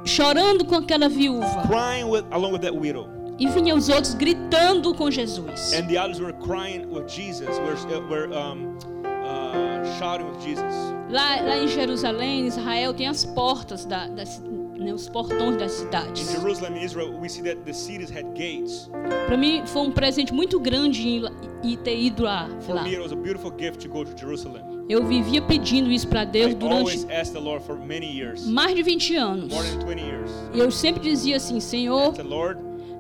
chorando 0.05 0.65
com 0.65 0.77
aquela 0.77 1.09
viúva. 1.09 1.63
crying 1.67 2.05
with 2.05 2.25
along 2.31 2.53
with 2.53 2.61
that 2.61 2.77
widow, 2.77 3.07
E 3.39 3.47
vinha 3.49 3.75
os 3.75 3.89
outros 3.89 4.15
gritando 4.15 4.95
com 4.95 5.11
Jesus. 5.11 5.73
and 5.73 5.87
the 5.89 5.97
others 5.99 6.21
were 6.21 6.33
crying 6.35 6.87
with 6.91 7.09
Jesus. 7.09 7.49
Were 7.59 8.01
were 8.09 8.29
um, 8.37 8.77
uh, 9.05 9.99
shouting 9.99 10.27
with 10.27 10.41
Jesus. 10.43 10.65
Lá, 11.11 11.41
lá 11.43 11.59
em 11.59 11.69
Jerusalém, 11.69 12.47
Israel, 12.47 12.95
tem 12.95 13.07
as 13.09 13.25
portas, 13.25 13.85
da, 13.85 14.07
das, 14.09 14.43
né, 14.79 14.93
os 14.93 15.09
portões 15.09 15.57
das 15.57 15.73
In 15.75 15.85
cidades. 15.85 16.31
Jerusalem, 16.31 16.83
Israel, 16.83 17.13
we 17.21 17.29
see 17.29 17.43
that 17.43 17.57
the 17.65 17.73
cities 17.73 18.11
had 18.11 18.25
gates. 18.35 18.89
Para 19.27 19.37
mim, 19.37 19.63
foi 19.67 19.83
um 19.83 19.91
presente 19.93 20.33
muito 20.33 20.59
grande 20.59 21.23
ir 21.63 21.77
ter 21.79 21.99
ido 21.99 22.23
lá. 22.25 22.49
For 22.61 22.75
lá. 22.75 22.83
me, 22.83 22.91
it 22.95 23.01
was 23.01 23.13
a 23.13 23.17
beautiful 23.17 23.51
gift 23.57 23.79
to 23.81 23.89
go 23.89 24.05
to 24.05 24.17
Jerusalem. 24.19 24.63
Eu 24.89 25.05
vivia 25.07 25.41
pedindo 25.41 25.91
isso 25.93 26.09
para 26.09 26.25
Deus 26.25 26.53
I 26.53 26.55
durante 26.55 26.79
always 26.81 27.05
asked 27.11 27.33
the 27.33 27.41
Lord 27.41 27.65
for 27.65 27.79
many 27.79 28.07
years, 28.07 28.45
mais 28.47 28.75
de 28.75 28.83
20 28.83 29.15
anos. 29.17 29.53
more 29.53 29.65
than 29.65 29.87
20 29.87 30.01
years. 30.01 30.31
E 30.53 30.59
eu 30.59 30.71
sempre 30.71 31.01
dizia 31.03 31.37
assim: 31.37 31.61
Senhor, 31.61 32.13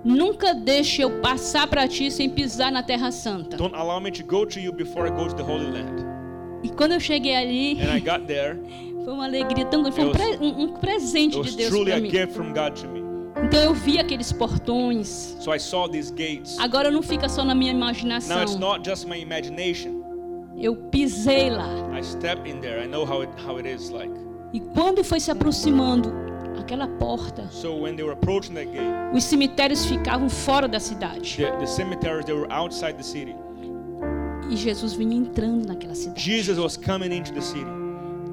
nunca 0.04 0.54
deixe 0.54 1.02
eu 1.02 1.20
passar 1.20 1.66
para 1.66 1.86
ti 1.88 2.10
sem 2.10 2.30
pisar 2.30 2.70
na 2.70 2.82
Terra 2.82 3.10
Santa. 3.10 3.56
don't 3.56 3.74
allow 3.74 4.00
me 4.00 4.10
to 4.12 4.24
go 4.24 4.46
to 4.46 4.60
you 4.60 4.72
before 4.72 5.06
I 5.06 5.10
go 5.10 5.26
to 5.28 5.34
the 5.34 5.42
Holy 5.42 5.70
Land. 5.70 6.02
E 6.62 6.68
quando 6.70 6.92
eu 6.92 7.00
cheguei 7.00 7.34
ali, 7.34 7.80
And 7.82 7.96
I 7.96 8.00
got 8.00 8.26
there. 8.26 8.56
foi 9.04 9.12
uma 9.12 9.24
alegria 9.24 9.64
tão 9.66 9.82
grande, 9.82 9.96
foi 9.96 10.06
um, 10.06 10.12
pre- 10.12 10.38
um- 10.40 10.62
um 10.64 10.72
presente 10.74 11.40
de 11.40 11.56
Deus 11.56 11.70
para 11.84 12.00
mim. 12.00 12.10
gift 12.10 12.34
from 12.34 12.52
God 12.52 12.74
to 12.80 12.88
me. 12.88 13.02
Então 13.44 13.60
eu 13.60 13.74
vi 13.74 13.98
aqueles 13.98 14.32
portões. 14.32 15.36
So 15.40 15.52
I 15.54 15.58
saw 15.58 15.88
these 15.88 16.12
gates. 16.12 16.58
Agora 16.60 16.90
não 16.90 17.02
fica 17.02 17.28
só 17.28 17.44
na 17.44 17.54
minha 17.54 17.72
Now 17.72 17.88
it's 17.90 18.02
imaginação. 18.02 18.58
not 18.58 18.88
just 18.88 19.06
my 19.08 19.18
imagination. 19.20 20.00
Eu 20.56 20.76
pisei 20.76 21.50
lá. 21.50 21.66
I 21.98 22.02
stepped 22.02 22.48
in 22.48 22.60
there. 22.60 22.84
I 22.84 22.86
know 22.86 23.04
how 23.04 23.22
it 23.22 23.32
how 23.44 23.58
it 23.58 23.68
is 23.68 23.90
like. 23.90 24.12
E 24.52 24.60
quando 24.60 25.02
foi 25.02 25.18
se 25.18 25.30
aproximando 25.30 26.12
aquela 26.60 26.86
porta, 26.86 27.48
So 27.50 27.74
when 27.74 27.96
they 27.96 28.04
were 28.04 28.12
approaching 28.12 28.54
that 28.54 28.66
gate, 28.66 28.84
os 29.14 29.24
cemitérios 29.24 29.86
ficavam 29.86 30.28
fora 30.28 30.68
da 30.68 30.78
cidade. 30.78 31.36
the, 31.38 31.50
the 31.58 31.66
cemeteries 31.66 32.24
they 32.26 32.34
were 32.34 32.46
outside 32.52 32.92
the 32.96 33.02
city. 33.02 33.34
E 34.50 34.56
Jesus 34.56 34.92
vinha 34.92 35.16
entrando 35.16 35.66
naquela 35.66 35.94
cidade. 35.94 36.20
Jesus 36.20 36.58
was 36.58 36.76
coming 36.76 37.12
into 37.16 37.32
the 37.32 37.40
city, 37.40 37.64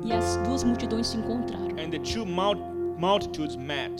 E 0.03 0.11
as 0.13 0.37
duas 0.47 0.63
multidões 0.63 1.07
se 1.07 1.17
encontraram. 1.17 1.69
and 1.77 1.89
the 1.91 1.99
two 1.99 2.25
mul- 2.25 2.95
multitudes 2.97 3.55
met. 3.55 3.91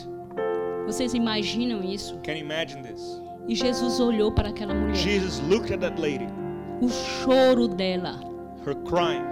Vocês 0.86 1.14
imaginam 1.14 1.84
isso? 1.84 2.18
Can 2.24 2.34
you 2.34 2.40
imagine 2.46 2.82
this? 2.82 3.22
E 3.48 3.56
Jesus 3.56 4.00
olhou 4.00 4.32
para 4.32 4.50
aquela 4.50 4.74
mulher. 4.74 4.96
Jesus 4.96 5.40
looked 5.48 5.74
at 5.74 5.80
that 5.82 6.00
lady, 6.02 6.28
O 6.82 6.88
choro 6.90 7.68
dela. 7.68 8.20
her 8.66 8.76
crying, 8.86 9.24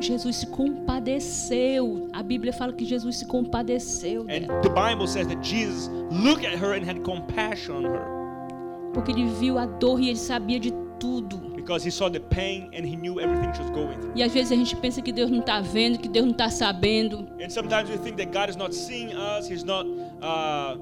Jesus 0.00 0.36
se 0.36 0.46
compadeceu. 0.46 2.08
A 2.12 2.22
Bíblia 2.22 2.52
fala 2.52 2.72
que 2.72 2.84
Jesus 2.84 3.16
se 3.16 3.26
compadeceu 3.26 4.22
and 4.22 4.26
dela. 4.46 4.60
the 4.62 4.68
Bible 4.70 5.06
says 5.06 5.26
that 5.28 5.40
Jesus 5.42 5.88
looked 6.10 6.44
at 6.46 6.54
her 6.58 6.72
and 6.74 6.84
had 6.84 7.00
compassion 7.02 7.76
on 7.76 7.84
her 7.84 8.04
Porque 8.92 9.10
ele 9.10 9.24
viu 9.26 9.58
a 9.58 9.66
dor 9.66 10.00
e 10.00 10.08
ele 10.08 10.18
sabia 10.18 10.58
de 10.60 10.72
tudo. 11.00 11.53
Because 11.64 11.82
he 11.82 11.90
saw 11.90 12.08
the 12.08 12.20
pain 12.20 12.70
and 12.74 12.86
he 12.86 12.94
knew 12.94 13.18
everything 13.18 13.52
she 13.54 13.62
was 13.62 13.70
going 13.70 13.98
through. 14.00 14.12
E 14.14 14.22
às 14.22 14.32
vezes 14.32 14.52
a 14.52 14.54
gente 14.54 14.76
pensa 14.76 15.00
que 15.00 15.10
Deus 15.10 15.30
não 15.30 15.40
está 15.40 15.60
vendo, 15.60 15.98
que 15.98 16.08
Deus 16.08 16.26
não 16.26 16.32
está 16.32 16.50
sabendo. 16.50 17.26
And 17.40 17.50
sometimes 17.50 17.90
we 17.90 17.96
think 17.96 18.16
that 18.18 18.30
God 18.32 18.50
is 18.50 18.56
not 18.56 18.74
seeing 18.74 19.16
us, 19.16 19.48
He's 19.48 19.64
not 19.64 19.86
uh, 20.22 20.76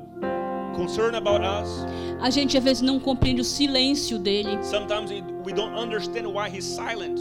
concerned 0.75 1.17
about 1.17 1.43
us. 1.43 1.87
A 2.21 2.31
gente 2.31 2.59
às 2.59 2.65
vezes 2.65 2.83
não 2.83 2.99
compreende 2.99 3.41
o 3.41 3.45
silêncio 3.45 4.19
dele. 4.19 4.63
Sometimes 4.63 5.11
we, 5.11 5.23
we 5.45 5.53
don't 5.53 5.75
understand 5.75 6.27
why 6.27 6.49
He's 6.49 6.65
silent. 6.65 7.21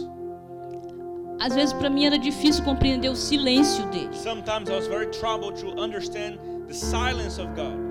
Às 1.40 1.56
vezes 1.56 1.74
para 1.74 1.90
mim 1.90 2.06
era 2.06 2.18
difícil 2.20 2.64
compreender 2.64 3.10
o 3.10 3.16
silêncio 3.16 3.86
dele. 3.88 4.14
Sometimes 4.14 4.70
I 4.70 4.76
was 4.76 4.88
very 4.88 5.08
troubled 5.08 5.60
to 5.62 5.80
understand 5.80 6.40
the 6.68 6.74
silence 6.74 7.40
of 7.40 7.50
God. 7.56 7.91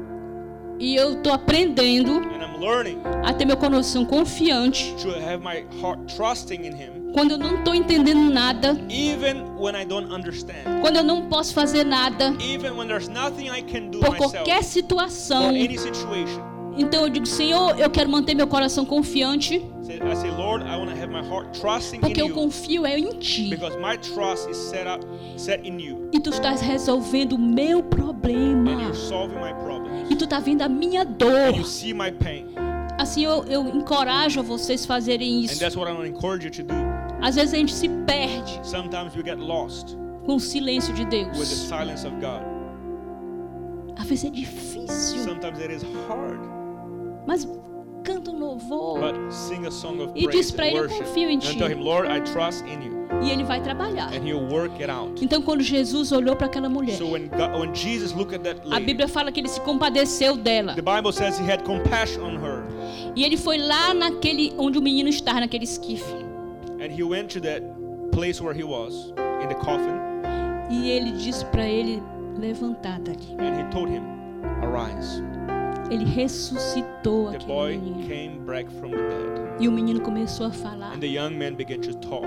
E 0.81 0.97
eu 0.97 1.13
estou 1.13 1.33
aprendendo 1.33 2.21
a 3.23 3.33
ter 3.35 3.45
meu 3.45 3.57
coração 3.57 4.05
confiante 4.05 4.95
quando 7.13 7.33
eu 7.33 7.39
não 7.39 7.57
estou 7.59 7.75
entendendo 7.75 8.31
nada, 8.31 8.75
quando 10.81 10.97
eu 10.97 11.05
não 11.05 11.29
posso 11.29 11.53
fazer 11.53 11.85
nada. 11.85 12.33
Por 14.01 14.17
qualquer 14.17 14.63
situação. 14.65 15.53
Então 16.81 17.03
eu 17.03 17.11
digo, 17.11 17.27
Senhor, 17.27 17.79
eu 17.79 17.91
quero 17.91 18.09
manter 18.09 18.35
meu 18.35 18.47
coração 18.47 18.85
confiante, 18.87 19.61
Say- 19.83 19.97
I 19.99 20.17
say, 20.17 20.31
Lord, 20.31 20.65
I 20.65 20.77
want 20.77 20.89
to 20.91 20.97
have 20.97 21.09
my 21.09 21.21
heart 21.21 21.59
trusting 21.61 21.97
in 21.99 22.01
porque 22.01 22.23
eu 22.23 22.29
you 22.29 22.35
confio 22.35 22.87
é 22.87 22.99
em 22.99 23.19
Ti. 23.19 23.51
because 23.51 23.77
my 23.79 23.97
trust 23.99 24.49
is 24.51 24.57
set 24.57 24.87
up, 24.87 25.05
set 25.37 25.67
in 25.69 25.79
you, 25.79 26.09
E 26.13 26.19
Tu 26.21 26.31
estás 26.31 26.61
resolvendo 26.61 27.33
o 27.35 27.39
meu 27.39 27.81
and 27.81 27.83
problema. 27.83 28.71
E 30.11 30.17
Tu 30.17 30.25
está 30.25 30.41
vendo 30.41 30.63
a 30.63 30.69
minha 30.69 31.05
dor. 31.05 31.55
Assim 32.99 33.25
eu, 33.25 33.45
eu 33.45 33.67
encorajo 33.69 34.41
a 34.41 34.43
vocês 34.43 34.85
fazerem 34.87 35.39
And 35.41 35.45
isso. 35.45 35.59
that's 35.61 35.77
what 35.77 35.91
I 35.91 35.95
want 35.95 36.05
to 36.11 36.17
encourage 36.17 36.45
you 36.47 36.51
to 36.53 36.63
do. 36.63 36.75
Às 37.23 37.35
vezes 37.37 37.53
a 37.55 37.57
gente 37.59 37.73
se 37.75 37.89
perde 37.89 38.61
Sometimes 38.63 39.15
we 39.15 39.23
get 39.23 39.39
lost 39.39 39.95
com 40.25 40.37
o 40.37 40.41
silêncio 40.41 40.93
de 40.95 41.03
with 41.03 41.11
the 41.11 41.25
Deus. 41.25 41.49
silence 41.49 42.07
of 42.07 42.15
God. 42.17 42.43
Às 43.99 44.07
vezes 44.07 44.25
é 44.25 44.31
difícil, 44.31 45.19
Sometimes 45.25 45.59
it 45.61 45.73
is 45.75 45.83
hard, 46.09 46.41
mas 47.31 47.47
canta 48.03 48.31
um 48.33 48.39
louvor 48.41 48.99
but 49.01 49.33
sing 49.33 49.65
a 49.67 49.71
song 49.71 50.01
of 50.03 50.13
E 50.17 50.27
diz 50.27 50.51
and 50.59 50.65
ele, 50.65 50.77
"Eu 50.79 50.89
confio 50.89 51.31
em 51.31 51.39
ti." 51.39 51.57
tell 51.59 51.71
Him, 51.71 51.81
Lord, 51.81 52.09
I 52.11 52.21
trust 52.23 52.65
in 52.65 52.83
you, 52.83 53.07
e 53.23 53.31
ele 53.31 53.45
vai 53.45 53.61
trabalhar. 53.63 54.09
and 54.13 54.27
He'll 54.27 54.49
work 54.49 54.83
it 54.83 54.91
out. 54.91 55.23
Então 55.25 55.41
quando 55.41 55.63
Jesus 55.63 56.11
olhou 56.11 56.35
para 56.35 56.47
aquela 56.47 56.69
mulher, 56.69 56.97
So 56.99 57.07
when 57.07 57.29
God, 57.29 57.61
when 57.61 57.73
that 58.43 58.61
a 58.65 58.69
lady, 58.69 58.87
Bíblia 58.87 59.07
fala 59.07 59.31
que 59.31 59.39
ele 59.41 59.49
se 59.49 59.61
compadeceu 59.61 60.37
dela. 60.37 60.75
the 60.75 60.83
Bible 60.83 61.13
says 61.13 61.39
He 61.39 61.45
had 61.49 61.63
compassion 61.63 62.23
on 62.25 62.37
her, 62.43 62.65
E 63.15 63.23
ele 63.23 63.37
foi 63.37 63.59
lá 63.59 63.95
naquele 63.95 64.53
onde 64.59 64.77
o 64.79 64.83
menino 64.83 65.09
estava, 65.09 65.39
naquele 65.41 65.65
esquife. 65.65 66.13
and 66.81 66.91
He 66.91 67.05
went 67.05 67.29
to 67.35 67.41
that 67.43 67.63
place 68.11 68.43
where 68.43 68.53
he 68.59 68.65
was 68.65 69.13
in 69.41 69.49
the 69.49 69.55
coffin, 69.55 69.95
E 70.69 70.91
ele 70.91 71.13
disse 71.13 71.45
para 71.47 71.65
ele 71.69 72.03
levantar 72.37 72.99
dali. 73.01 73.37
and 73.39 73.61
He 73.61 73.71
told 73.71 73.89
him, 73.89 74.03
"Arise." 74.63 75.23
Ele 75.91 76.05
ressuscitou 76.05 77.31
The 77.31 77.37
aquele 77.37 77.79
menino. 77.79 78.09
came 78.09 78.39
back 78.47 78.71
from 78.79 78.91
the 78.91 78.97
dead, 78.97 79.61
E 79.61 79.69
o 79.69 79.73
menino 79.73 80.01
começou 80.01 80.47
a 80.47 80.51
falar. 80.51 80.95
and 80.95 81.01
the 81.01 81.07
young 81.09 81.31
man 81.37 81.55
began 81.55 81.81
to 81.81 81.93
talk. 81.99 82.27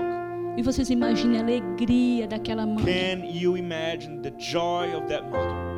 E 0.56 0.62
vocês 0.62 0.88
imaginem 0.90 1.38
a 1.38 1.42
alegria 1.42 2.28
daquela 2.28 2.64
mãe. 2.66 2.84
Can 2.84 3.24
you 3.26 3.56
imagine 3.56 4.20
the 4.22 4.30
joy 4.38 4.94
of 4.96 5.06
that 5.08 5.24
mother? 5.24 5.73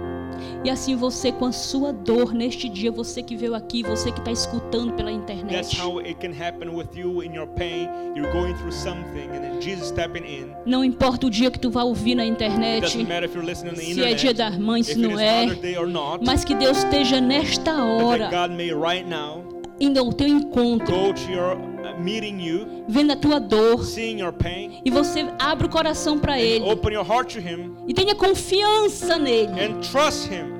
E 0.64 0.70
assim 0.70 0.96
você 0.96 1.32
com 1.32 1.46
a 1.46 1.52
sua 1.52 1.92
dor 1.92 2.32
neste 2.32 2.68
dia, 2.68 2.90
você 2.90 3.22
que 3.22 3.36
veio 3.36 3.54
aqui, 3.54 3.82
você 3.82 4.10
que 4.10 4.18
está 4.18 4.32
escutando 4.32 4.92
pela 4.94 5.10
That's 5.10 5.22
internet. 5.22 5.80
how 5.80 5.98
it 5.98 6.14
can 6.14 6.32
happen 6.32 6.74
with 6.74 6.88
you 6.94 7.22
in 7.22 7.34
your 7.34 7.46
pain. 7.46 7.88
You're 8.14 8.32
going 8.32 8.54
through 8.54 8.72
something, 8.72 9.28
and 9.30 9.42
then 9.42 9.60
Jesus 9.60 9.88
stepping 9.88 10.24
in. 10.24 10.52
Não 10.64 10.84
importa 10.84 11.26
o 11.26 11.30
dia 11.30 11.50
que 11.50 11.58
tu 11.58 11.70
vai 11.70 11.84
ouvir 11.84 12.14
na 12.14 12.24
internet, 12.24 12.88
se 12.90 14.02
é 14.02 14.14
dia 14.14 14.34
das 14.34 14.58
mães, 14.58 14.86
se 14.86 14.98
não 14.98 15.18
é. 15.18 15.46
Not, 15.86 16.24
Mas 16.24 16.44
que 16.44 16.54
Deus 16.54 16.78
esteja 16.78 17.20
nesta 17.20 17.72
but 17.72 18.02
hora 18.02 18.30
that 18.30 18.48
God 18.48 18.56
may 18.56 18.72
right 18.72 19.06
now 19.08 19.44
indo 19.80 19.98
ao 20.00 20.12
teu 20.12 20.26
encontro, 20.26 20.86
go 20.94 21.12
to 21.12 21.30
your 21.30 21.56
uh, 21.56 22.00
meeting 22.02 22.40
you, 22.40 22.66
vendo 22.88 23.12
a 23.12 23.16
tua 23.16 23.38
dor, 23.38 23.84
seeing 23.84 24.20
your 24.20 24.32
pain, 24.32 24.80
e 24.84 24.90
você 24.90 25.26
abre 25.38 25.66
o 25.66 25.70
coração 25.70 26.18
para 26.18 26.40
Ele 26.40 26.64
open 26.70 26.94
your 26.94 27.04
heart 27.06 27.34
to 27.34 27.40
Him, 27.40 27.74
e 27.86 27.92
tenha 27.94 28.14
confiança 28.14 29.18
nele. 29.18 29.52
and 29.60 29.80
trust 29.80 30.28
Him. 30.32 30.54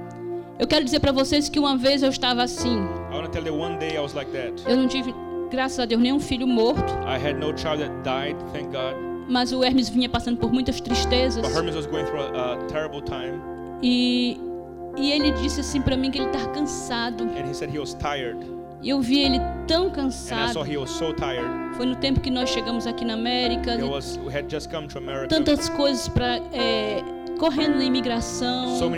Eu 0.59 0.66
quero 0.66 0.85
dizer 0.85 1.00
para 1.00 1.12
vocês 1.12 1.48
que 1.48 1.59
uma 1.59 1.76
vez 1.76 2.02
eu 2.02 2.09
estava 2.11 2.42
assim. 2.42 2.79
I 3.11 3.14
want 3.14 3.24
to 3.26 3.31
tell 3.31 3.46
you 3.46 3.55
one 3.59 3.76
day 3.79 3.96
I 3.96 4.00
was 4.00 4.14
like 4.14 4.31
that. 4.33 4.52
Eu 4.66 4.76
não 4.76 4.88
tive, 4.88 5.14
graças 5.50 5.79
a 5.79 5.85
Deus, 5.87 6.00
nenhum 6.00 6.18
filho 6.20 6.46
morto, 6.46 6.92
I 7.07 7.16
had 7.16 7.35
no 7.38 7.57
child 7.57 7.79
that 7.79 7.92
died, 8.02 8.37
thank 8.52 8.66
God. 8.68 8.94
mas 9.29 9.52
o 9.52 9.62
Hermes 9.64 9.88
vinha 9.88 10.09
passando 10.09 10.38
por 10.38 10.52
muitas 10.52 10.81
tristezas 10.81 11.42
But 11.42 11.55
Hermes 11.57 11.74
was 11.74 11.87
going 11.87 12.05
through 12.05 12.22
a, 12.22 12.52
a 12.55 12.57
terrible 12.68 13.02
time, 13.02 13.40
e 13.83 14.38
e 14.98 15.11
ele 15.12 15.31
disse 15.33 15.61
assim 15.61 15.83
para 15.83 15.94
mim 15.96 16.11
que 16.11 16.16
ele 16.18 16.26
estava 16.29 16.48
cansado. 16.48 17.24
and 17.24 17.46
he 17.46 17.52
said 17.55 17.68
he 17.70 17.79
was 17.79 17.92
tired. 17.94 18.38
E 18.87 18.90
eu 18.90 19.01
vi 19.01 19.18
ele 19.18 19.40
tão 19.66 19.90
cansado. 19.90 20.53
saw 20.53 20.62
he 20.64 20.77
was 20.77 20.90
so 20.90 21.12
tired. 21.12 21.44
Foi 21.77 21.87
no 21.87 21.96
tempo 21.96 22.20
que 22.20 22.31
nós 22.31 22.49
chegamos 22.49 22.87
aqui 22.87 23.05
na 23.05 23.14
América, 23.14 23.77
was 23.85 24.16
tantas 25.29 25.68
coisas 25.70 26.07
para 26.07 26.38
correndo 27.37 27.79
na 27.79 27.85
imigração, 27.85 28.77
So 28.79 28.88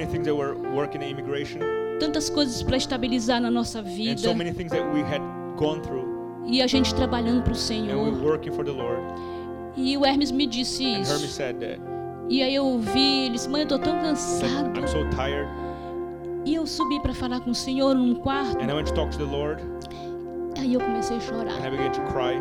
tantas 1.99 2.29
coisas 2.29 2.63
para 2.63 2.77
estabilizar 2.77 3.41
na 3.41 3.51
nossa 3.51 3.79
and 3.79 3.85
vida 3.85 4.21
so 4.21 4.35
many 4.35 4.53
things 4.53 4.71
that 4.71 4.85
we 4.93 5.01
had 5.01 5.23
gone 5.57 5.81
through, 5.81 6.07
e 6.47 6.61
a 6.61 6.67
gente 6.67 6.95
trabalhando 6.95 7.43
para 7.43 7.55
o 7.55 7.57
and 7.57 7.59
we 7.59 7.63
Senhor. 7.63 8.13
were 8.13 8.23
working 8.23 8.53
for 8.53 8.67
the 8.67 8.71
Lord. 8.71 9.01
E 9.75 9.97
o 9.97 10.05
Hermes 10.05 10.31
me 10.31 10.47
disse 10.47 10.85
isso. 10.85 11.15
E 12.29 12.43
aí 12.43 12.55
eu 12.55 12.67
ouvi, 12.67 13.25
ele 13.25 13.31
disse: 13.31 13.49
"Mãe, 13.49 13.63
eu 13.63 13.69
tô 13.69 13.79
tão 13.79 13.99
cansado". 14.01 14.79
I'm 14.79 14.87
so 14.87 15.09
tired, 15.17 15.49
E 16.49 16.55
eu 16.55 16.67
subi 16.67 16.99
para 17.01 17.13
falar 17.13 17.41
com 17.41 17.51
o 17.51 17.55
Senhor 17.55 17.95
num 17.95 18.15
quarto. 18.15 18.57
and 18.59 18.71
I 18.71 18.75
went 18.75 18.87
to 18.89 18.95
talk 18.95 19.11
to 19.11 19.19
the 19.19 19.31
Lord, 19.31 19.63
Aí 20.59 20.73
eu 20.73 20.81
comecei 20.81 21.17
a 21.17 21.19
and 21.19 21.23
I 21.23 21.27
chorar. 21.27 21.71
began 21.71 21.91
to 21.93 22.01
cry 22.11 22.41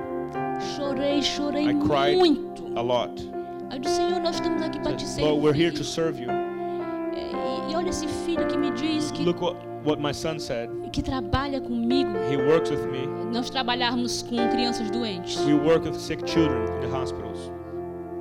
Chorei, 0.77 1.21
chorei 1.21 1.65
I 1.69 1.73
cried 1.73 2.15
muito. 2.17 2.63
a 2.77 2.81
lot. 2.81 3.11
Aí 3.69 3.79
disse: 3.79 3.97
"Senhor, 3.97 4.21
nós 4.21 4.35
estamos 4.35 4.61
aqui 4.61 4.79
para 4.79 4.95
te 4.95 5.05
Lord, 5.19 5.41
we're 5.43 5.53
here 5.53 5.71
to 5.75 5.83
servir". 5.83 5.83
serve 5.83 6.23
you. 6.23 6.31
E, 7.67 7.71
e 7.73 7.75
olha 7.75 7.89
esse 7.89 8.07
filho 8.07 8.47
que 8.47 8.57
me 8.57 8.71
diz 8.71 9.11
que 9.11 9.23
Look 9.25 9.41
what, 9.43 9.57
what 9.83 10.01
my 10.01 10.13
son 10.13 10.39
said. 10.39 10.69
que 10.93 11.01
trabalha 11.03 11.59
comigo. 11.59 12.09
He 12.31 12.37
works 12.37 12.69
with 12.71 12.87
me. 12.89 13.05
Nós 13.33 13.49
trabalhamos 13.49 14.21
com 14.23 14.37
crianças 14.51 14.89
doentes. 14.89 15.37
We 15.45 15.53
work 15.53 15.85
with 15.85 15.95
sick 15.99 16.23
children 16.25 16.63
in 16.81 16.89
the 16.89 16.95
hospitals. 16.97 17.51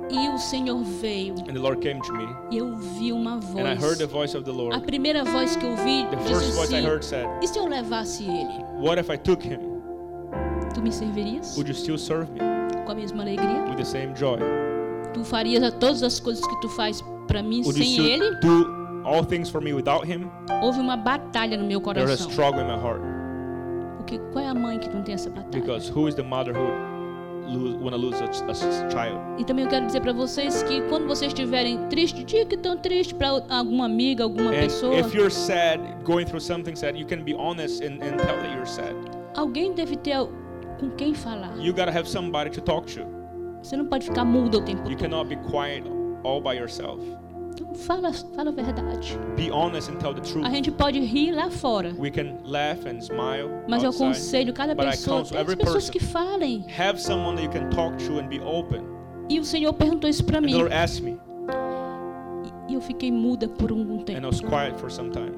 E 0.09 0.29
o 0.29 0.37
Senhor 0.37 0.81
veio 0.83 1.33
And 1.49 1.53
the 1.53 1.59
Lord 1.59 1.81
came 1.81 1.99
to 2.01 2.13
me, 2.13 2.27
e 2.49 2.57
eu 2.59 2.77
vi 2.77 3.11
uma 3.11 3.39
voz. 3.39 3.57
and 3.65 3.67
I 3.67 3.75
heard 3.75 3.97
the 3.97 4.05
voice 4.07 4.35
of 4.37 4.45
the 4.45 4.51
A 4.51 4.53
Lord. 4.53 4.81
primeira 4.85 5.23
voz 5.25 5.55
que 5.57 5.65
eu 5.65 5.75
vi 5.77 6.05
The 6.09 6.15
disse 6.15 6.59
assim: 6.61 7.01
said, 7.01 7.27
E 7.43 7.47
se 7.47 7.59
eu 7.59 7.67
levasse 7.67 8.23
ele? 8.23 8.63
What 8.79 8.99
if 8.99 9.09
I 9.09 9.17
took 9.17 9.45
him? 9.45 9.59
Tu 10.73 10.81
me 10.81 10.91
servirias 10.91 11.55
Would 11.57 11.69
you 11.69 11.75
still 11.75 11.97
serve 11.97 12.31
me 12.31 12.39
com 12.85 12.91
a 12.91 12.95
mesma 12.95 13.23
alegria? 13.23 13.63
with 13.69 13.77
the 13.77 13.83
same 13.85 14.13
joy? 14.15 14.37
Tu 15.13 15.23
farias 15.25 15.73
todas 15.79 16.01
as 16.03 16.19
coisas 16.19 16.45
que 16.45 16.61
tu 16.61 16.69
faz 16.69 17.03
para 17.27 17.41
mim 17.43 17.61
Would 17.65 17.77
sem 17.77 17.99
ele? 18.05 18.35
do 18.39 19.01
all 19.05 19.23
things 19.25 19.49
for 19.49 19.59
me 19.61 19.73
without 19.73 20.05
him? 20.05 20.29
Houve 20.61 20.79
uma 20.79 20.95
batalha 20.95 21.57
no 21.57 21.65
meu 21.65 21.81
There's 21.81 21.97
a 21.97 22.17
coração. 22.25 22.29
struggle 22.31 22.61
in 22.61 22.67
my 22.67 22.77
heart 22.81 23.01
Porque 23.97 24.19
qual 24.31 24.45
é 24.45 24.47
a 24.47 24.53
mãe 24.55 24.79
que 24.79 24.87
não 24.89 25.01
tem 25.03 25.15
essa 25.15 25.29
batalha? 25.29 25.49
because 25.51 25.89
who 25.89 26.07
is 26.07 26.15
the 26.15 26.23
mother 26.23 26.53
who 26.53 26.67
E 29.37 29.43
também 29.45 29.63
eu 29.65 29.69
quero 29.69 29.85
dizer 29.85 30.01
para 30.01 30.11
vocês 30.13 30.63
que 30.63 30.81
quando 30.89 31.07
vocês 31.07 31.31
estiverem 31.31 31.77
tristes, 31.89 32.25
diga 32.25 32.45
que 32.45 32.55
estão 32.55 32.77
tristes 32.77 33.13
para 33.17 33.29
alguma 33.49 33.85
amiga, 33.85 34.23
alguma 34.23 34.49
And 34.51 34.59
pessoa. 34.61 34.93
if 34.99 35.13
you're 35.13 35.31
sad, 35.31 35.79
going 36.03 36.25
through 36.25 36.41
something 36.41 36.75
sad, 36.75 36.97
you 36.99 37.05
can 37.07 37.23
be 37.23 37.33
honest 37.33 37.81
and, 37.83 38.01
and 38.03 38.17
tell 38.17 38.35
that 38.37 38.51
you're 38.53 38.65
sad. 38.67 38.93
Alguém 39.35 39.73
deve 39.73 39.95
ter 39.97 40.17
com 40.79 40.89
quem 40.97 41.13
falar. 41.13 41.55
You 41.57 41.73
gotta 41.73 41.91
have 41.91 42.07
somebody 42.07 42.49
to 42.51 42.61
talk 42.61 42.91
to. 42.95 43.01
Você 43.61 43.75
não 43.77 43.85
pode 43.85 44.05
ficar 44.05 44.25
mudo 44.25 44.59
o 44.59 44.61
tempo 44.61 44.89
You 44.89 44.97
todo. 44.97 45.09
cannot 45.09 45.27
be 45.29 45.35
quiet 45.49 45.83
all 46.23 46.41
by 46.41 46.53
yourself. 46.57 46.99
Fala, 47.75 48.11
fala 48.13 48.49
a 48.49 48.53
verdade. 48.53 49.17
Be 49.35 49.49
honest 49.51 49.89
and 49.89 49.97
tell 49.97 50.13
the 50.13 50.21
truth. 50.21 50.45
A 50.45 50.49
gente 50.49 50.71
pode 50.71 50.99
rir 50.99 51.31
lá 51.31 51.49
fora, 51.49 51.93
We 51.97 52.09
can 52.11 52.37
laugh 52.45 52.85
and 52.85 52.99
smile 53.01 53.49
mas 53.67 53.83
eu 53.83 53.89
aconselho 53.89 54.53
cada 54.53 54.75
pessoa, 54.75 55.21
as 55.21 55.55
pessoas 55.55 55.89
que 55.89 55.99
falem. 55.99 56.65
Have 56.77 56.99
someone 56.99 57.35
that 57.35 57.43
you 57.45 57.49
can 57.51 57.69
talk 57.69 57.97
to 58.05 58.19
and 58.19 58.27
be 58.27 58.39
open. 58.39 58.81
E 59.29 59.39
o 59.39 59.43
Senhor 59.43 59.73
perguntou 59.73 60.09
isso 60.09 60.23
para 60.23 60.37
And 60.39 60.41
the 60.43 60.47
mim. 60.47 60.53
Lord 60.55 60.73
asked 60.73 61.03
me, 61.03 61.17
E 62.69 62.73
eu 62.73 62.81
fiquei 62.81 63.11
muda 63.11 63.47
por 63.47 63.71
algum 63.71 63.95
and 63.97 64.01
I 64.01 64.03
tempo. 64.05 64.27
was 64.27 64.41
quiet 64.41 64.77
for 64.79 64.89
some 64.91 65.09
time. 65.11 65.31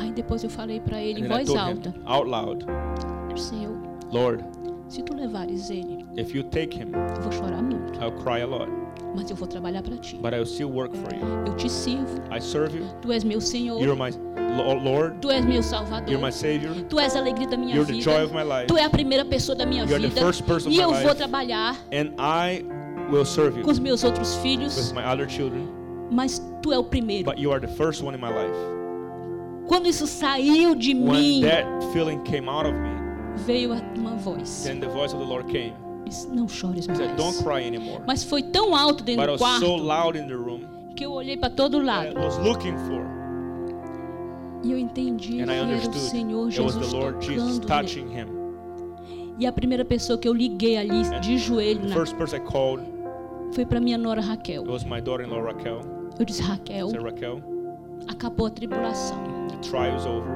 Aí 0.00 0.12
depois 0.12 0.42
eu 0.44 0.50
falei 0.50 0.80
para 0.80 1.00
ele 1.02 1.22
And 1.22 1.24
em 1.24 1.28
voz 1.28 1.48
alta: 1.54 1.88
him 1.90 2.02
out 2.06 2.28
loud, 2.28 2.64
Senhor, 3.36 3.76
Lord, 4.12 4.44
se 4.88 5.02
tu 5.02 5.14
levares 5.14 5.70
ele, 5.70 6.04
if 6.16 6.34
you 6.34 6.42
take 6.44 6.76
him, 6.76 6.92
eu 7.16 7.22
vou 7.22 7.32
chorar 7.32 7.62
muito, 7.62 7.98
I'll 8.02 8.12
cry 8.12 8.42
a 8.42 8.46
lot, 8.46 8.70
mas 9.14 9.30
eu 9.30 9.36
vou 9.36 9.46
trabalhar 9.48 9.82
para 9.82 9.96
ti. 9.96 10.16
but 10.22 10.32
I'll 10.34 10.44
still 10.46 10.70
work 10.70 10.94
for 10.96 11.14
you. 11.14 11.20
Eu 11.46 11.54
te 11.56 11.68
sirvo, 11.68 12.20
I 12.30 12.40
serve 12.40 12.78
you. 12.78 12.86
tu 13.00 13.12
és 13.12 13.24
meu 13.24 13.40
Senhor, 13.40 13.80
You're 13.80 13.96
my 13.96 14.10
Lo- 14.56 14.74
Lord. 14.74 15.20
tu 15.20 15.30
és 15.30 15.42
meu 15.44 15.54
You're 15.54 15.62
Salvador, 15.62 16.18
my 16.20 16.30
Savior. 16.32 16.74
tu 16.88 16.98
és 16.98 17.14
a 17.14 17.18
alegria 17.18 17.46
da 17.48 17.56
minha 17.56 17.74
You're 17.74 17.86
the 17.86 17.98
vida. 17.98 18.04
joy 18.10 18.24
of 18.24 18.32
my 18.34 18.42
life. 18.42 18.66
Tu 18.66 18.76
é 18.76 18.84
a 18.84 18.90
primeira 18.90 19.24
pessoa 19.24 19.56
da 19.56 19.66
minha 19.66 19.84
You're 19.84 20.00
the 20.00 20.08
vida. 20.08 20.20
first 20.20 20.42
person 20.44 20.70
E 20.70 20.78
eu 20.78 20.92
vou 20.92 21.14
trabalhar 21.14 21.76
And 21.92 22.12
I 22.18 22.64
will 23.10 23.24
serve 23.24 23.62
com 23.62 23.70
os 23.70 23.78
you 23.78 23.82
meus 23.84 24.02
outros 24.04 24.34
with 24.36 24.42
filhos, 24.42 24.92
my 24.92 25.02
other 25.04 25.28
children, 25.28 25.68
mas 26.10 26.40
tu 26.62 26.72
é 26.72 26.78
o 26.78 26.84
primeiro. 26.84 27.24
but 27.24 27.38
you 27.38 27.50
are 27.52 27.60
the 27.60 27.72
first 27.74 28.02
one 28.02 28.14
in 28.16 28.20
my 28.20 28.28
life. 28.30 28.54
Quando 29.66 29.86
isso 29.86 30.06
saiu 30.06 30.74
de 30.74 30.94
When 30.94 31.04
mim, 31.12 31.40
that 31.42 31.64
feeling 31.92 32.20
came 32.24 32.48
out 32.48 32.64
of 32.66 32.72
me, 32.74 32.88
veio 33.46 33.72
uma 33.96 34.16
voz. 34.16 34.64
then 34.64 34.80
the 34.80 34.88
voice 34.88 35.12
of 35.12 35.18
the 35.22 35.26
Lord 35.28 35.46
came. 35.52 35.74
Não 36.32 36.48
chores 36.48 36.86
He 36.88 36.94
said, 36.94 37.16
Don't 37.16 37.42
mais. 37.42 37.42
cry 37.42 37.66
anymore. 37.66 38.02
Mas 38.06 38.22
foi 38.24 38.42
tão 38.42 38.74
alto 38.74 39.02
dentro 39.04 39.22
But 39.26 39.32
do 39.32 39.38
so 39.38 39.44
quarto 39.44 39.76
loud 39.76 40.18
in 40.18 40.26
the 40.26 40.34
room 40.34 40.60
que 40.96 41.04
eu 41.06 41.12
olhei 41.12 41.36
para 41.36 41.50
todo 41.50 41.80
lado 41.80 42.18
was 42.18 42.36
looking 42.38 42.76
for. 42.78 43.06
e 44.64 44.72
eu 44.72 44.78
entendi 44.78 45.34
que 45.36 45.42
And 45.42 45.50
era 45.52 45.76
o 45.88 45.92
Senhor 45.94 46.50
Jesus 46.50 46.90
the 46.90 46.96
Lord 46.96 47.24
Jesus 47.24 47.58
tocando 47.60 47.88
him. 47.98 48.26
E 49.38 49.46
a 49.46 49.52
primeira 49.52 49.84
pessoa 49.84 50.18
que 50.18 50.26
eu 50.26 50.34
liguei 50.34 50.76
ali 50.76 50.90
And 51.06 51.20
de 51.20 51.38
joelho 51.38 51.80
The 51.82 51.86
na, 51.88 51.94
first 51.94 52.16
person 52.16 52.36
I 52.36 52.40
called 52.40 52.82
foi 53.52 53.64
para 53.64 53.78
minha 53.80 53.96
nora 53.96 54.20
Raquel. 54.20 54.62
it 54.64 54.70
was 54.70 54.84
my 54.84 55.00
daughter-in-law 55.00 55.40
Raquel. 55.42 55.80
Eu 56.18 56.24
disse 56.24 56.42
Raquel, 56.42 56.90
said, 56.90 57.02
Raquel, 57.04 57.40
acabou 58.08 58.46
a 58.46 58.50
tribulação. 58.50 59.16
the 59.48 59.56
trial's 59.58 60.04
over. 60.04 60.32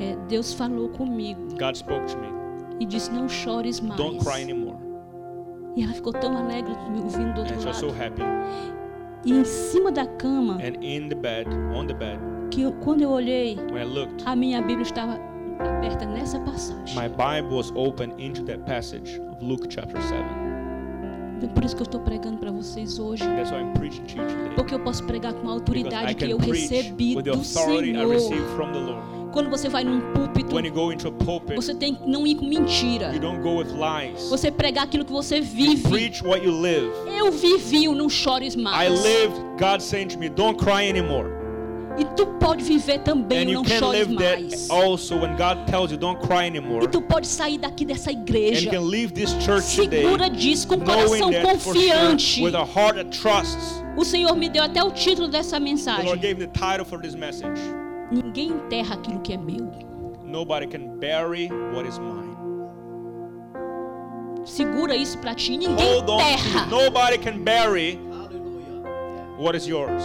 É, 0.00 0.16
Deus 0.28 0.54
falou 0.54 0.88
comigo 0.88 1.40
God 1.58 1.76
spoke 1.76 2.06
to 2.06 2.16
me. 2.18 2.28
e 2.80 2.86
disse 2.86 3.10
não 3.12 3.28
chores 3.28 3.78
mais. 3.80 4.00
E 5.76 5.82
ela 5.82 5.92
ficou 5.92 6.12
tão 6.12 6.36
alegre 6.36 6.72
me 6.90 7.00
ouvindo 7.00 7.32
do 7.34 7.40
And 7.40 7.44
outro 7.44 7.60
she 7.60 7.66
was 7.66 7.76
so 7.76 7.86
lado. 7.86 8.02
happy. 8.02 8.22
E 9.24 9.32
em 9.32 9.44
cima 9.44 9.90
da 9.92 10.06
cama, 10.06 10.54
And 10.54 10.82
in 10.84 11.08
the 11.08 11.14
bed, 11.14 11.48
on 11.74 11.86
the 11.86 11.94
bed, 11.94 12.18
que 12.50 12.62
eu- 12.62 12.72
quando 12.72 13.02
eu 13.02 13.10
olhei, 13.10 13.56
looked, 13.94 14.22
a 14.26 14.34
minha 14.36 14.60
Bíblia 14.60 14.82
estava 14.82 15.18
aberta 15.58 16.04
nessa 16.06 16.38
passagem. 16.40 16.96
my 16.96 17.08
Bible 17.08 17.54
was 17.56 17.72
open 17.74 18.12
into 18.18 18.42
that 18.44 18.58
passage 18.64 19.20
of 19.30 19.42
Luke 19.44 19.66
chapter 19.70 20.00
7. 20.02 20.22
Então, 21.38 21.48
Por 21.54 21.64
isso 21.64 21.74
que 21.74 21.82
eu 21.82 21.86
estou 21.86 22.00
pregando 22.00 22.38
para 22.38 22.52
vocês 22.52 22.98
hoje. 23.00 23.24
Porque 24.54 24.74
eu 24.74 24.80
posso 24.80 25.02
pregar 25.04 25.32
com 25.34 25.48
a 25.48 25.52
autoridade 25.52 26.14
que 26.14 26.30
eu 26.30 26.38
recebi 26.38 27.14
do 27.20 27.42
Senhor. 27.42 27.82
Quando 29.32 29.48
você 29.50 29.68
vai 29.68 29.82
num 29.82 30.00
púlpito, 30.12 30.54
When 30.54 30.66
you 30.66 30.72
go 30.72 30.92
into 30.92 31.08
a 31.08 31.12
pulpit, 31.12 31.54
você 31.56 31.74
tem 31.74 31.94
que 31.94 32.06
não 32.08 32.26
ir 32.26 32.34
com 32.36 32.44
mentira. 32.46 33.12
you 33.14 33.20
don't 33.20 33.40
go 33.42 33.56
with 33.58 33.68
lies. 33.72 34.28
Você 34.28 34.50
pregar 34.50 34.84
aquilo 34.84 35.04
que 35.04 35.12
você 35.12 35.38
You 35.38 35.42
vive. 35.44 35.88
preach 35.88 36.22
what 36.24 36.44
you 36.44 36.52
live. 36.52 36.90
Eu 37.16 37.32
vivi 37.32 37.88
o 37.88 37.94
não 37.94 38.08
chores 38.10 38.54
I 38.54 38.58
mais. 38.62 39.02
lived 39.02 39.36
God 39.58 39.80
saying 39.80 40.08
to 40.08 40.18
me, 40.18 40.28
don't 40.28 40.58
cry 40.62 40.88
anymore. 40.88 41.30
E 41.98 42.04
tu 42.16 42.26
pode 42.40 42.62
viver 42.64 43.00
também 43.00 43.44
não 43.52 43.62
chores 43.64 44.06
mais. 44.08 44.68
that 44.68 44.72
also 44.72 45.16
when 45.16 45.36
God 45.36 45.66
tells 45.66 45.90
you, 45.92 45.98
don't 45.98 46.20
cry 46.26 46.46
anymore. 46.46 46.84
E 46.84 46.88
tu 46.88 47.02
pode 47.02 47.26
sair 47.26 47.58
daqui 47.58 47.84
dessa 47.84 48.10
And 48.10 48.14
you 48.14 48.20
igreja 48.22 48.70
can 48.70 48.80
leave 48.80 49.12
this 49.12 49.30
church 49.44 49.76
today 49.76 50.02
segura 50.02 50.28
disso 50.30 50.66
com 50.68 50.76
o 50.76 50.80
coração 50.80 51.30
confiante. 51.42 52.22
sure, 52.40 52.46
with 52.46 52.54
a 52.54 52.64
heart 52.64 52.96
that 52.96 53.10
trusts. 53.10 53.82
O 53.96 54.04
Senhor 54.04 54.34
me 54.36 54.48
deu 54.48 54.62
até 54.64 54.82
o 54.82 54.90
título 54.90 55.28
dessa 55.28 55.60
mensagem. 55.60 56.06
Ninguém 58.12 58.50
enterra 58.50 58.94
aquilo 58.94 59.20
que 59.20 59.32
é 59.32 59.38
meu. 59.38 59.70
Nobody 60.22 60.66
can 60.66 60.98
bury 60.98 61.48
what 61.74 61.88
is 61.88 61.98
mine. 61.98 62.36
Segura 64.44 64.94
isso 64.94 65.18
pra 65.18 65.34
ti. 65.34 65.56
Ninguém 65.56 65.94
Hold 65.94 66.10
on 66.10 66.18
to 66.18 66.22
enterra. 66.22 66.66
Nobody 66.66 67.18
can 67.18 67.42
bury 67.42 67.98
what 69.38 69.56
is 69.56 69.66
yours. 69.66 70.02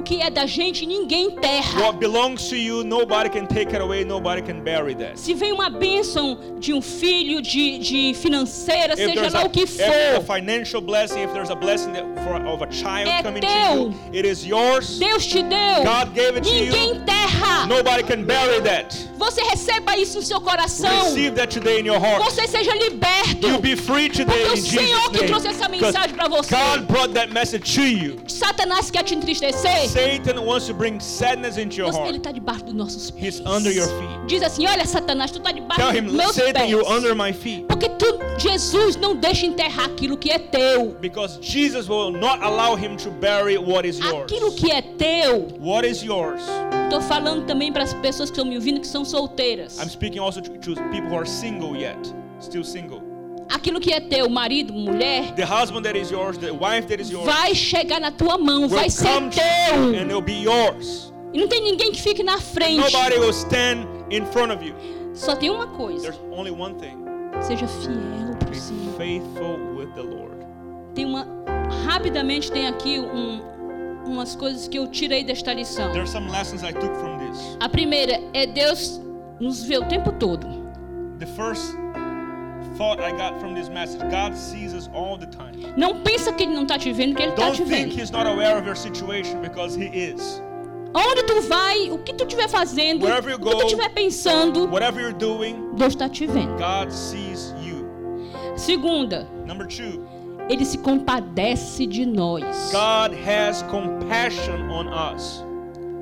O 0.00 0.02
que 0.02 0.22
é 0.22 0.30
da 0.30 0.46
gente, 0.46 0.86
ninguém 0.86 1.26
enterra. 1.26 1.78
What 1.78 1.98
belongs 1.98 2.48
to 2.48 2.56
you, 2.56 2.82
nobody 2.82 3.28
can 3.28 3.44
take 3.44 3.70
it 3.74 3.82
away, 3.82 4.02
nobody 4.02 4.40
can 4.40 4.60
bury 4.64 4.94
that. 4.94 5.20
Se 5.20 5.34
vem 5.34 5.52
uma 5.52 5.68
bênção 5.68 6.38
de 6.58 6.72
um 6.72 6.80
filho, 6.80 7.42
de, 7.42 7.76
de 7.78 8.14
financeira, 8.14 8.94
If 8.94 8.98
seja 8.98 9.28
lá 9.30 9.42
a, 9.42 9.44
o 9.44 9.50
que 9.50 9.60
if 9.64 9.76
there's 9.76 10.16
a 10.16 10.20
for, 10.22 10.34
financial 10.36 10.80
blessing, 10.80 11.20
if 11.22 11.30
there's 11.34 11.50
a 11.50 11.54
blessing 11.54 11.92
that 11.92 12.04
for, 12.24 12.40
of 12.46 12.62
a 12.64 12.72
child 12.72 13.10
É 13.10 13.22
coming 13.22 13.42
teu. 13.42 13.50
to 13.50 13.90
you, 13.90 13.94
it 14.14 14.26
is 14.26 14.42
yours. 14.46 14.98
Deus 14.98 15.26
te 15.26 15.42
deu. 15.42 15.84
God 15.84 16.14
gave 16.14 16.34
it 16.38 16.44
to 16.44 16.50
Ninguém 16.50 16.88
you. 16.88 16.94
enterra. 16.94 17.66
Nobody 17.66 18.02
can 18.02 18.24
bury 18.24 18.58
that. 18.62 18.96
Você 19.18 19.42
receba 19.42 19.98
isso 19.98 20.16
no 20.16 20.24
seu 20.24 20.40
coração. 20.40 20.88
Receive 21.04 21.32
that 21.36 21.52
today 21.52 21.78
in 21.78 21.84
your 21.86 22.00
heart. 22.00 22.24
Você 22.24 22.48
seja 22.48 22.72
liberto. 22.74 23.46
You 23.46 23.58
be 23.58 23.76
free 23.76 24.08
today 24.08 24.24
Porque 24.46 24.48
o 24.48 24.52
in 24.52 24.62
Jesus' 24.62 24.70
Senhor 24.88 25.10
que 25.10 25.16
name. 25.18 25.26
trouxe 25.28 25.48
essa 25.48 25.68
mensagem 25.68 26.16
para 26.16 26.26
você. 26.26 26.54
God 26.56 26.86
brought 26.86 27.12
that 27.12 27.30
message 27.30 27.74
to 27.74 27.82
you. 27.82 28.16
Satanás 28.26 28.90
quer 28.90 29.02
te 29.04 29.14
entristecer. 29.14 29.89
Satan 29.92 30.44
wants 30.46 30.66
to 30.66 30.74
bring 30.74 31.00
sadness 31.00 31.56
into 31.58 31.76
your 31.78 31.90
Você- 31.92 31.98
Ele 31.98 32.06
heart. 32.12 32.16
está 32.18 32.32
debaixo 32.32 32.64
dos 32.64 32.74
nossos 32.74 33.10
pés. 33.10 33.38
He's 33.38 33.40
under 33.46 33.72
your 33.72 33.86
feet. 33.88 34.26
Diz 34.28 34.42
assim: 34.42 34.66
Olha, 34.66 34.84
Satanás, 34.86 35.30
tu 35.30 35.38
está 35.38 35.52
debaixo 35.52 35.80
Tell 35.82 35.92
dos 35.92 36.12
him, 36.12 36.16
meus 36.16 36.34
Satan, 36.34 36.52
pés. 36.60 36.70
you're 36.70 36.88
under 36.88 37.14
my 37.14 37.32
feet. 37.32 37.66
Porque 37.66 37.88
tu, 37.88 38.06
Jesus 38.38 38.96
não 38.96 39.16
deixa 39.16 39.46
enterrar 39.46 39.86
aquilo 39.86 40.16
que 40.16 40.30
é 40.30 40.38
teu. 40.38 40.96
Because 41.00 41.38
Jesus 41.42 41.88
will 41.88 42.10
not 42.12 42.40
allow 42.42 42.76
him 42.76 42.96
to 42.96 43.10
bury 43.10 43.58
what 43.58 43.86
is 43.86 43.98
yours. 43.98 44.30
Aquilo 44.30 44.52
que 44.54 44.70
é 44.70 44.80
teu. 44.82 45.48
What 45.60 45.86
is 45.86 46.02
yours? 46.02 46.42
Estou 46.84 47.00
falando 47.02 47.46
também 47.46 47.72
para 47.72 47.84
as 47.84 47.94
pessoas 47.94 48.30
que 48.30 48.36
estão 48.36 48.44
me 48.44 48.56
ouvindo 48.56 48.80
que 48.80 48.86
são 48.86 49.04
solteiras. 49.04 49.78
I'm 49.80 49.88
speaking 49.88 50.18
also 50.20 50.40
to, 50.40 50.50
to 50.58 50.74
people 50.90 51.08
who 51.10 51.16
are 51.16 51.26
single 51.26 51.76
yet, 51.76 51.96
still 52.40 52.64
single. 52.64 53.00
Aquilo 53.52 53.80
que 53.80 53.92
é 53.92 54.00
teu, 54.00 54.28
marido, 54.30 54.72
mulher, 54.72 55.32
The 55.34 55.44
husband 55.44 55.82
that 55.82 55.98
is 55.98 56.10
yours, 56.10 56.38
the 56.38 56.52
wife 56.52 56.86
that 56.88 57.00
is 57.02 57.10
yours, 57.10 57.24
vai 57.26 57.54
chegar 57.54 58.00
na 58.00 58.10
tua 58.12 58.38
mão, 58.38 58.68
vai 58.68 58.88
ser 58.88 59.08
teu. 59.30 59.74
and 59.74 60.06
it'll 60.06 60.22
be 60.22 60.42
yours. 60.42 61.12
E 61.32 61.38
não 61.40 61.48
tem 61.48 61.60
ninguém 61.62 61.90
que 61.92 62.00
fique 62.00 62.22
na 62.22 62.38
frente. 62.40 62.92
Nobody 62.92 63.18
will 63.18 63.32
stand 63.32 63.86
in 64.10 64.24
front 64.26 64.52
of 64.52 64.64
you. 64.64 64.74
Só 65.14 65.34
tem 65.36 65.50
uma 65.50 65.66
coisa: 65.66 66.02
There's 66.12 66.20
only 66.32 66.50
one 66.52 66.74
thing: 66.74 66.96
seja 67.40 67.66
fiel 67.66 68.36
para 68.38 68.50
be 68.50 68.56
o 68.56 68.60
Senhor. 68.60 68.96
faithful 68.96 69.58
with 69.76 69.88
the 69.94 70.02
Lord. 70.02 70.36
Tem 70.94 71.04
uma. 71.04 71.26
Rapidamente 71.86 72.50
tem 72.50 72.66
aqui 72.66 72.98
um, 73.00 73.40
umas 74.06 74.34
coisas 74.34 74.66
que 74.68 74.78
eu 74.78 74.86
tirei 74.88 75.22
desta 75.24 75.52
lição. 75.52 75.88
There 75.88 76.00
are 76.00 76.08
some 76.08 76.30
lessons 76.30 76.62
I 76.62 76.72
took 76.72 76.94
from 76.96 77.18
this. 77.18 77.56
A 77.60 77.68
primeira 77.68 78.20
é 78.32 78.46
Deus 78.46 79.00
nos 79.40 79.62
vê 79.62 79.78
o 79.78 79.84
tempo 79.86 80.12
todo. 80.12 80.46
The 81.18 81.26
first 81.26 81.76
thought 82.80 82.98
I 82.98 83.10
got 83.12 83.38
from 83.38 83.54
this 83.54 83.68
message: 83.68 84.00
God 84.10 84.34
sees 84.34 84.72
us 84.72 84.88
all 84.94 85.18
the 85.18 85.26
time. 85.26 85.52
Não 85.76 86.00
pensa 86.02 86.32
que 86.32 86.44
Ele 86.44 86.54
não 86.54 86.62
está 86.62 86.78
te 86.78 86.90
vendo, 86.92 87.14
que 87.14 87.22
Ele 87.22 87.32
está 87.32 87.44
Don't 87.44 87.56
te 87.56 87.64
think 87.64 87.90
vendo. 87.90 88.00
He's 88.00 88.10
not 88.10 88.26
aware 88.26 88.56
of 88.56 88.64
your 88.64 88.74
situation 88.74 89.42
because 89.42 89.76
He 89.76 89.88
is. 89.88 90.40
Onde 90.94 91.22
tu 91.24 91.42
vai, 91.42 91.90
o 91.90 91.98
que 91.98 92.14
tu 92.14 92.24
estiver 92.24 92.48
fazendo, 92.48 93.04
Wherever 93.04 93.30
you 93.30 93.36
o 93.36 93.38
que 93.38 93.50
tu 93.50 93.56
go, 93.58 93.62
estiver 93.64 93.90
pensando, 93.90 94.66
Whatever 94.66 95.00
you're 95.00 95.12
doing, 95.12 95.76
Deus 95.76 95.94
está 95.94 96.08
te 96.08 96.26
vendo. 96.26 96.56
God 96.56 96.90
sees 96.90 97.54
you. 97.62 97.86
Segunda, 98.56 99.28
Number 99.46 99.66
two, 99.66 100.04
Ele 100.48 100.64
se 100.64 100.78
compadece 100.78 101.86
de 101.86 102.06
nós. 102.06 102.72
God 102.72 103.12
has 103.12 103.62
compassion 103.64 104.70
on 104.70 104.88
us. 104.88 105.44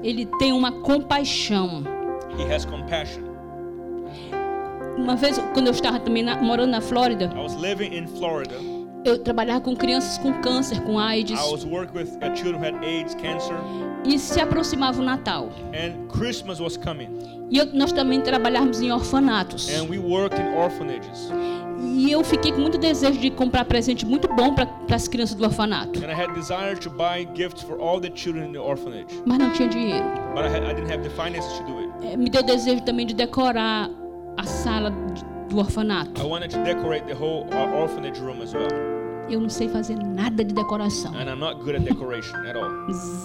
Ele 0.04 0.26
tem 0.38 0.52
uma 0.52 0.70
compaixão. 0.70 1.82
He 2.38 2.44
has 2.44 2.64
compassion. 2.64 3.27
Uma 4.98 5.16
vez, 5.16 5.38
quando 5.54 5.66
eu 5.68 5.72
estava 5.72 5.98
também 6.00 6.22
na- 6.22 6.36
morando 6.42 6.70
na 6.70 6.80
Flórida, 6.80 7.30
I 7.34 7.38
was 7.40 7.54
living 7.54 7.96
in 7.96 8.06
Florida. 8.06 8.56
eu 9.04 9.18
trabalhava 9.18 9.60
com 9.60 9.74
crianças 9.76 10.18
com 10.18 10.32
câncer, 10.40 10.80
com 10.82 10.98
AIDS, 10.98 11.38
I 11.40 11.50
was 11.50 11.64
working 11.64 11.96
with 11.96 12.08
children 12.36 12.56
who 12.60 12.66
had 12.66 12.84
AIDS, 12.84 13.14
cancer, 13.14 13.54
e 14.04 14.18
se 14.18 14.40
aproximava 14.40 15.00
o 15.00 15.04
Natal. 15.04 15.50
and 15.72 16.08
Christmas 16.08 16.60
was 16.60 16.76
coming. 16.76 17.08
E 17.50 17.56
eu- 17.58 17.72
nós 17.72 17.92
também 17.92 18.20
trabalhávamos 18.20 18.80
em 18.82 18.92
orfanatos. 18.92 19.68
E 21.80 22.10
eu 22.10 22.24
fiquei 22.24 22.50
com 22.52 22.60
muito 22.60 22.76
desejo 22.76 23.18
de 23.20 23.30
comprar 23.30 23.64
presente 23.64 24.04
muito 24.04 24.26
bom 24.28 24.52
para 24.52 24.68
as 24.90 25.06
crianças 25.08 25.34
do 25.36 25.44
orfanato. 25.44 25.98
And 26.04 26.10
I 26.10 26.14
had 26.14 26.34
desire 26.34 26.76
to 26.80 26.90
buy 26.90 27.26
gifts 27.34 27.62
for 27.62 27.80
all 27.80 28.00
the 28.00 28.10
children 28.14 28.48
in 28.48 28.52
the 28.52 28.58
orphanage. 28.58 29.06
Mas 29.24 29.38
não 29.38 29.50
tinha 29.52 29.68
dinheiro. 29.68 30.04
Had. 30.36 32.12
É, 32.12 32.16
me 32.16 32.28
deu 32.30 32.42
desejo 32.42 32.82
também 32.82 33.06
de 33.06 33.14
decorar 33.14 33.88
a 34.38 34.44
sala 34.44 34.90
do 35.48 35.58
orfanato. 35.58 36.20
I 36.20 36.24
wanted 36.24 36.50
to 36.50 36.62
decorate 36.64 37.06
the 37.06 37.14
whole 37.14 37.46
uh, 37.52 37.80
orphanage 37.80 38.18
room 38.20 38.40
as 38.42 38.54
well. 38.54 38.68
Eu 39.28 39.40
não 39.40 39.50
sei 39.50 39.68
fazer 39.68 39.96
nada 39.96 40.42
de 40.42 40.54
decoração. 40.54 41.12
And 41.14 41.28
I'm 41.28 41.38
not 41.38 41.62
good 41.62 41.76
at 41.76 41.82
decoration 41.84 42.36
at 42.46 42.56
all. 42.56 42.70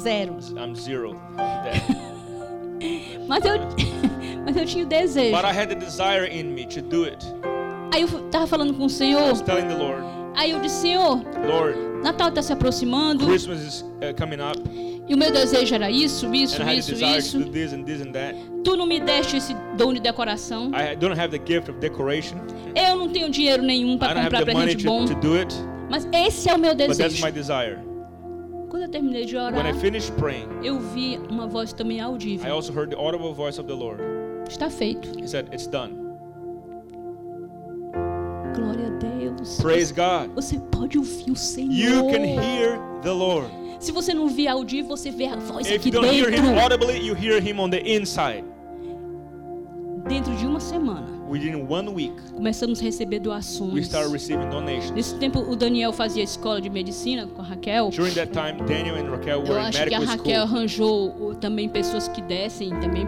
Zero. 0.02 0.36
I'm 0.58 0.76
zero. 0.76 1.16
Mas 3.28 3.46
eu, 3.46 3.54
mas 4.46 4.58
eu 4.58 4.66
tinha 4.66 4.84
o 4.84 4.88
desejo. 4.88 5.34
But 5.34 5.46
I 5.46 5.54
had 5.58 5.70
the 5.70 5.76
desire 5.76 6.26
in 6.26 6.54
me 6.54 6.66
to 6.66 6.82
do 6.82 7.06
it. 7.06 7.26
Aí 7.94 8.02
eu 8.02 8.08
tava 8.30 8.46
falando 8.48 8.74
com 8.74 8.84
o 8.84 8.88
I 8.88 8.90
Senhor. 8.90 9.30
was 9.30 9.42
telling 9.42 9.68
the 9.70 9.78
Lord, 9.78 10.04
Aí 10.36 10.52
eu 10.52 10.60
disse, 10.60 10.82
Senhor, 10.82 11.22
Lord, 11.48 11.78
Natal 12.04 12.30
está 12.30 12.42
se 12.42 12.52
aproximando. 12.54 13.26
Christmas 13.26 13.62
is 13.62 13.82
uh, 13.82 14.14
coming 14.18 14.42
up, 14.42 14.60
E 15.08 15.14
o 15.14 15.18
meu 15.18 15.32
desejo 15.32 15.76
era 15.76 15.92
isso, 15.92 16.34
isso, 16.34 16.62
and 16.62 16.74
isso, 16.74 16.94
isso. 16.94 17.44
this 17.52 17.74
and 17.74 17.84
this 17.84 18.02
and. 18.02 18.14
Tu 18.64 18.78
não 18.78 18.86
me 18.86 19.00
deste 19.00 19.38
esse 19.38 19.54
dom 19.78 19.94
de 19.94 20.00
decoração. 20.00 20.72
I 20.74 20.96
don't 20.96 21.20
have 21.20 21.38
the 21.38 21.44
gift 21.46 21.70
of 21.70 21.80
decoration. 21.80 22.38
Eu 22.76 22.96
não 22.96 23.10
tenho 23.10 23.30
dinheiro 23.30 23.62
nenhum 23.62 23.98
para 23.98 24.24
comprar 24.24 24.46
presente 24.46 24.86
bom. 24.86 25.06
to, 25.06 25.14
to 25.14 25.20
do 25.20 25.38
it, 25.38 25.54
Mas 25.90 26.08
esse 26.14 26.50
é 26.50 26.56
o 26.56 26.58
meu 26.58 26.72
but 26.72 26.88
that's 26.88 26.98
desejo. 26.98 27.26
my 27.26 27.32
desire. 27.32 27.78
Quando 28.70 28.84
eu 28.84 28.90
terminei 28.90 29.26
de 29.26 29.36
When 29.36 29.46
orar, 29.54 29.68
I 29.68 29.74
finished 29.74 30.12
praying, 30.14 30.48
eu 30.64 30.80
vi 30.80 31.20
uma 31.30 31.46
voz 31.46 31.74
também 31.74 31.98
I 31.98 32.02
audível. 32.02 32.52
also 32.56 32.74
heard 32.74 32.90
the 32.90 33.00
audible 33.00 33.34
voice 33.34 33.60
of 33.60 33.68
the 33.68 33.76
Lord. 33.76 34.02
Está 34.50 34.70
feito. 34.70 35.08
He 35.20 35.28
said, 35.28 35.48
It's 35.54 35.68
done. 35.68 36.03
Deus. 39.44 39.62
Praise 39.62 39.92
God. 39.94 40.34
Você 40.36 40.60
pode 40.72 40.98
ouvir 40.98 41.32
o 41.32 41.36
Senhor. 41.36 41.74
You 41.74 42.12
can 42.12 42.26
hear 42.26 42.80
the 43.02 43.12
Lord. 43.12 43.50
Se 43.80 43.92
você 43.92 44.14
não 44.14 44.30
vê 44.30 44.48
audível, 44.48 44.96
você 44.96 45.12
vê 45.12 45.28
a 45.28 45.36
voz 45.36 45.68
If 45.68 45.76
aqui 45.76 45.90
you 45.90 45.94
don't 46.02 46.08
hear 46.08 46.30
Him 46.30 46.42
dentro. 46.42 46.60
audibly, 46.60 47.06
you 47.06 47.16
hear 47.16 47.40
Him 47.42 47.60
on 47.60 47.70
the 47.70 47.82
inside. 47.82 48.46
Dentro 50.08 50.36
de 50.36 50.46
uma 50.46 50.60
semana, 50.60 51.08
Within 51.30 51.66
one 51.68 51.90
week, 51.90 52.14
começamos 52.34 52.80
a 52.82 52.84
receber 52.84 53.16
we 53.18 53.24
doações. 53.24 53.86
started 53.86 54.12
receiving 54.12 54.50
donations. 54.50 54.92
Nesse 54.92 55.16
tempo, 55.16 55.40
o 55.40 55.56
Daniel 55.56 55.94
fazia 55.94 56.22
escola 56.24 56.60
de 56.62 56.70
medicina 56.70 57.26
com 57.26 57.42
a 57.42 57.46
Raquel. 57.46 57.90
During 57.90 58.14
that 58.14 58.32
time, 58.34 58.62
Daniel 58.68 58.96
and 58.98 59.10
Raquel 59.10 59.44
Eu 59.46 59.54
were 59.54 59.62
in 59.62 59.68
acho 59.68 59.86
que 59.86 59.94
a 59.96 60.00
Raquel 60.00 60.18
school. 60.46 60.58
arranjou 60.58 61.36
também 61.36 61.70
pessoas 61.70 62.10
que 62.10 62.22
dessem 62.22 62.70
também 62.82 63.08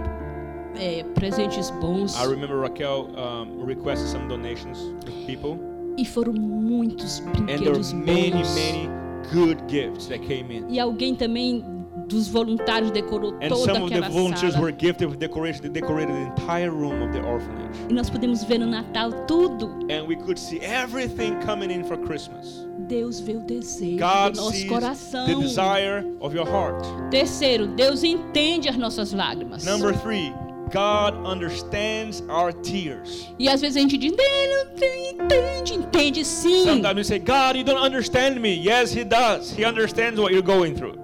é, 0.78 1.04
presentes 1.14 1.70
bons. 1.70 2.16
I 2.16 2.26
remember 2.26 2.62
Raquel 2.62 3.10
um, 3.18 3.66
requested 3.66 4.10
some 4.10 4.28
donations 4.30 4.80
people, 5.28 5.60
E 5.98 6.06
foram 6.06 6.34
muitos 6.34 7.20
brinquedos 7.20 7.94
many, 7.94 8.32
bons. 8.32 8.56
many 8.56 8.90
good 9.34 9.58
gifts 9.68 10.08
that 10.08 10.20
came 10.26 10.52
in. 10.52 10.66
E 10.70 10.80
alguém 10.80 11.16
também 11.16 11.64
dos 12.08 12.28
voluntários 12.28 12.92
decorou 12.92 13.34
And 13.42 13.50
toda 13.50 13.74
some 13.74 13.84
of 13.86 13.90
the 13.90 13.98
aquela 13.98 14.10
volunteers 14.10 14.54
sala. 14.54 14.64
were 14.66 14.72
gifted 14.78 15.10
with 15.10 15.18
decoration. 15.18 15.62
They 15.62 15.72
decorated 15.72 16.14
the 16.14 16.42
entire 16.42 16.70
room 16.70 17.02
of 17.02 17.12
the 17.14 17.22
orphanage. 17.26 17.78
E 17.90 17.94
nós 17.94 18.10
podemos 18.10 18.44
ver 18.44 18.60
no 18.60 18.68
Natal 18.68 19.12
tudo. 19.26 19.68
And 19.90 20.06
we 20.08 20.16
could 20.16 20.38
see 20.40 20.60
everything 20.60 21.40
coming 21.46 21.72
in 21.72 21.84
for 21.84 21.98
Christmas. 21.98 22.68
Deus 22.88 23.20
vê 23.20 23.36
o 23.36 23.40
desejo 23.40 23.98
God 23.98 24.34
do 24.36 24.42
nosso 24.42 24.68
coração. 24.68 25.26
the 25.26 25.36
desire 25.36 26.06
of 26.20 26.36
your 26.36 26.46
heart. 26.48 26.86
Terceiro, 27.10 27.66
Deus 27.68 28.04
entende 28.04 28.70
as 28.70 28.78
nossas 28.78 29.12
lágrimas. 29.12 29.66
Number 29.66 29.92
three, 30.02 30.32
God 30.74 31.16
understands 31.26 32.22
our 32.30 32.52
tears. 32.54 33.28
E 33.40 33.48
às 33.50 33.62
vezes 33.62 33.78
a 33.78 33.80
gente 33.82 33.98
diz, 33.98 34.14
"Ele 34.18 34.54
não 34.56 34.76
tem- 34.76 35.12
entende, 35.16 35.74
entende 35.76 36.26
sim. 36.26 36.66
Sometimes 36.66 36.96
we 36.96 37.04
say, 37.04 37.20
God, 37.20 37.56
you 37.56 37.64
don't 37.64 37.82
understand 37.82 38.40
me. 38.40 38.50
Yes, 38.56 38.96
He 38.96 39.04
does. 39.04 39.52
He 39.58 39.66
understands 39.66 40.20
what 40.20 40.34
you're 40.34 40.46
going 40.46 40.74
through. 40.74 40.98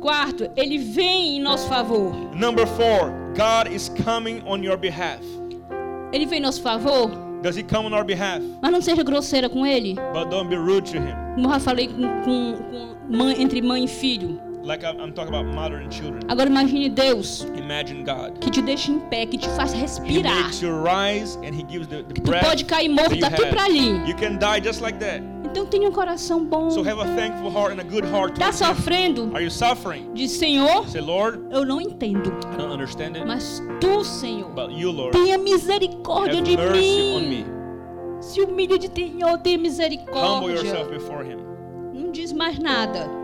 Quarto, 0.00 0.50
Ele 0.56 0.78
vem 0.78 1.36
em 1.36 1.40
nosso 1.40 1.68
favor. 1.68 2.12
Number 2.34 2.66
four, 2.66 3.12
God 3.36 3.72
is 3.72 3.88
coming 4.04 4.42
on 4.46 4.62
your 4.62 4.76
behalf. 4.76 5.22
Ele 6.12 6.26
vem 6.26 6.38
em 6.40 6.42
nosso 6.42 6.60
favor, 6.62 7.10
Does 7.42 7.56
He 7.56 7.62
come 7.62 7.86
on 7.86 7.92
our 7.94 8.04
behalf? 8.04 8.42
mas 8.60 8.70
não 8.72 8.80
seja 8.82 9.02
grosseira 9.02 9.48
com 9.48 9.64
Ele. 9.66 9.94
But 10.12 10.28
don't 10.30 10.48
be 10.48 10.56
rude 10.56 10.90
to 10.92 10.98
Him. 10.98 11.14
Como 11.36 11.52
eu 11.52 11.60
falei 11.60 11.88
com, 11.88 12.02
com- 12.24 12.56
com 12.70 13.16
mãe, 13.16 13.40
entre 13.42 13.62
mãe 13.62 13.84
e 13.84 13.88
filho. 13.88 14.40
Like 14.62 14.84
I'm, 14.84 15.12
talking 15.12 15.34
about 15.34 15.44
mother 15.46 15.78
and 15.78 15.90
children. 15.90 16.22
Agora 16.28 16.48
imagine 16.48 16.88
Deus 16.94 17.44
Imagine 17.56 18.04
God. 18.04 18.38
que 18.40 18.48
te 18.50 18.62
deixa 18.62 18.92
em 18.92 19.00
pé, 19.10 19.26
que 19.26 19.36
te 19.36 19.48
faz 19.56 19.72
He 19.72 19.80
respirar. 19.80 20.42
makes 20.44 20.62
you 20.62 20.70
rise 20.72 21.36
and 21.44 21.52
He 21.52 21.64
gives 21.64 21.88
the, 21.88 22.04
the 22.04 22.14
Tu 22.14 22.22
breath 22.22 22.44
pode 22.44 22.64
cair 22.66 22.88
morto 22.88 23.16
daqui 23.18 23.44
pra 23.50 23.64
ali. 23.64 23.88
You 24.08 24.14
can 24.14 24.38
die 24.38 24.60
just 24.60 24.80
like 24.80 24.98
that. 25.00 25.20
Então 25.44 25.66
tenha 25.66 25.88
um 25.88 25.92
coração 25.92 26.44
bom. 26.44 26.70
So 26.70 26.82
have 26.82 27.00
a 27.00 27.04
thankful 27.16 27.50
heart 27.50 27.72
and 27.72 27.80
a 27.80 27.84
good 27.84 28.04
heart. 28.06 28.38
Tá 28.38 28.52
sofrendo? 28.52 29.32
Are 29.34 29.42
you 29.42 29.50
suffering? 29.50 30.08
Diz, 30.14 30.30
Senhor, 30.30 30.88
Say, 30.88 31.00
Lord, 31.00 31.40
eu 31.50 31.64
não 31.66 31.80
entendo. 31.80 32.28
I 32.54 32.56
don't 32.56 32.72
understand 32.72 33.16
it, 33.16 33.26
Mas 33.26 33.60
tu, 33.80 34.04
Senhor, 34.04 34.48
but 34.54 34.70
you, 34.70 34.90
Lord, 34.92 35.10
tenha 35.12 35.36
misericórdia 35.38 36.38
have 36.38 36.44
de 36.44 36.56
mercy 36.56 37.00
on 37.16 37.20
mim. 37.28 37.44
me. 37.44 38.22
Se 38.22 38.40
humilha 38.40 38.78
de 38.78 38.86
Senhor, 38.86 39.38
tenha 39.38 39.56
Humble 39.58 39.62
misericórdia. 39.68 40.54
yourself 40.54 40.88
before 40.90 41.24
Him. 41.24 41.38
Não 41.92 42.12
diz 42.12 42.32
mais 42.32 42.58
nada. 42.58 43.21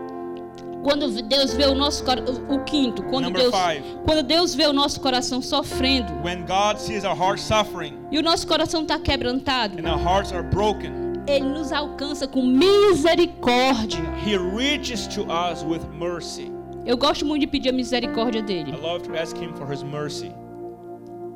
Quando 0.83 1.09
Deus 1.23 1.53
vê 1.53 1.65
o 1.65 1.75
nosso 1.75 2.03
o 2.47 2.59
quinto, 2.63 3.03
quando 3.03 3.25
Number 3.25 3.41
Deus, 3.41 3.53
five. 3.55 3.83
quando 4.05 4.23
Deus 4.23 4.55
vê 4.55 4.65
o 4.65 4.73
nosso 4.73 4.99
coração 5.01 5.41
sofrendo 5.41 6.13
When 6.23 6.45
God 6.45 6.77
sees 6.77 7.03
our 7.03 7.17
hearts 7.17 7.43
suffering 7.43 7.97
e 8.11 8.17
o 8.17 8.23
nosso 8.23 8.47
coração 8.47 8.83
está 8.83 8.97
quebrantado, 8.97 9.77
and 9.77 9.91
our 9.91 9.99
hearts 10.01 10.31
are 10.31 10.43
broken, 10.43 10.91
Ele 11.27 11.45
nos 11.45 11.71
alcança 11.71 12.27
com 12.27 12.41
misericórdia. 12.43 13.99
He 14.25 14.37
reaches 14.37 15.05
to 15.07 15.23
us 15.31 15.63
with 15.63 15.81
mercy. 15.97 16.51
Eu 16.85 16.97
gosto 16.97 17.25
muito 17.25 17.41
de 17.41 17.47
pedir 17.47 17.69
a 17.69 17.73
misericórdia 17.73 18.39
I 18.39 18.43
dele. 18.43 18.71
love 18.81 19.03
to 19.07 19.15
ask 19.15 19.35
Him 19.37 19.53
for 19.53 19.71
His 19.71 19.83
mercy. 19.83 20.31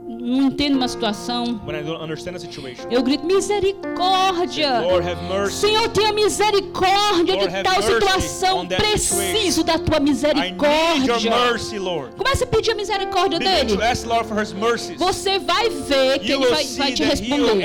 Não 0.05 0.47
entendo 0.47 0.75
uma 0.75 0.87
situação, 0.87 1.61
eu 2.89 3.03
grito 3.03 3.25
misericórdia. 3.25 4.83
Senhor, 5.49 5.87
tenha 5.89 6.11
misericórdia 6.11 7.35
Lord, 7.35 7.53
de 7.53 7.63
tal 7.63 7.81
situação. 7.81 8.67
Preciso 8.67 9.63
da 9.63 9.79
tua 9.79 9.99
misericórdia. 9.99 11.19
mercy. 11.29 11.79
Comece 12.17 12.43
a 12.43 12.47
pedir 12.47 12.71
a 12.71 12.75
misericórdia 12.75 13.39
Begin 13.39 13.51
dele. 13.51 13.77
Você 14.97 15.39
vai 15.39 15.69
ver 15.69 16.19
que 16.19 16.31
You 16.31 16.41
ele 16.41 16.49
vai, 16.53 16.65
vai 16.65 16.91
te 16.91 17.03
responder. 17.03 17.63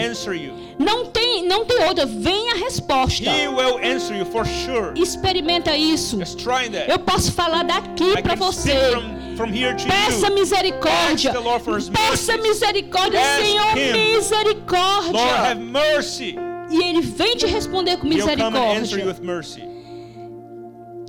Não 0.78 1.06
tem, 1.06 1.44
não 1.44 1.64
tem 1.64 1.84
outra. 1.86 2.06
Vem 2.06 2.52
a 2.52 2.54
resposta. 2.54 3.30
Sure. 4.64 5.00
Experimenta 5.00 5.76
isso. 5.76 6.18
Eu 6.86 6.98
posso 7.00 7.32
falar 7.32 7.64
daqui 7.64 8.22
para 8.22 8.36
você. 8.36 9.17
Peça 9.86 10.30
misericórdia. 10.30 11.32
Peça 11.92 12.36
misericórdia, 12.38 13.20
Senhor, 13.36 13.74
misericórdia. 13.74 15.12
Lord, 15.12 15.46
have 15.46 15.60
mercy. 15.60 16.36
E 16.70 16.82
Ele 16.82 17.00
vem 17.00 17.36
te 17.36 17.46
responder 17.46 17.98
com 17.98 18.06
misericórdia. 18.06 18.98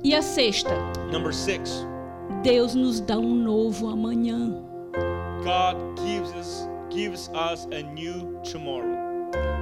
E 0.02 0.14
a 0.14 0.22
sexta, 0.22 0.70
Number 1.12 1.34
six, 1.34 1.86
Deus 2.42 2.74
nos 2.74 3.00
dá 3.00 3.18
um 3.18 3.34
novo 3.34 3.88
amanhã. 3.88 4.64
God 5.42 5.76
gives 6.00 6.32
us 6.32 6.68
gives 6.90 7.30
us 7.34 7.66
a 7.72 7.82
new 7.82 8.40
tomorrow. 8.42 8.99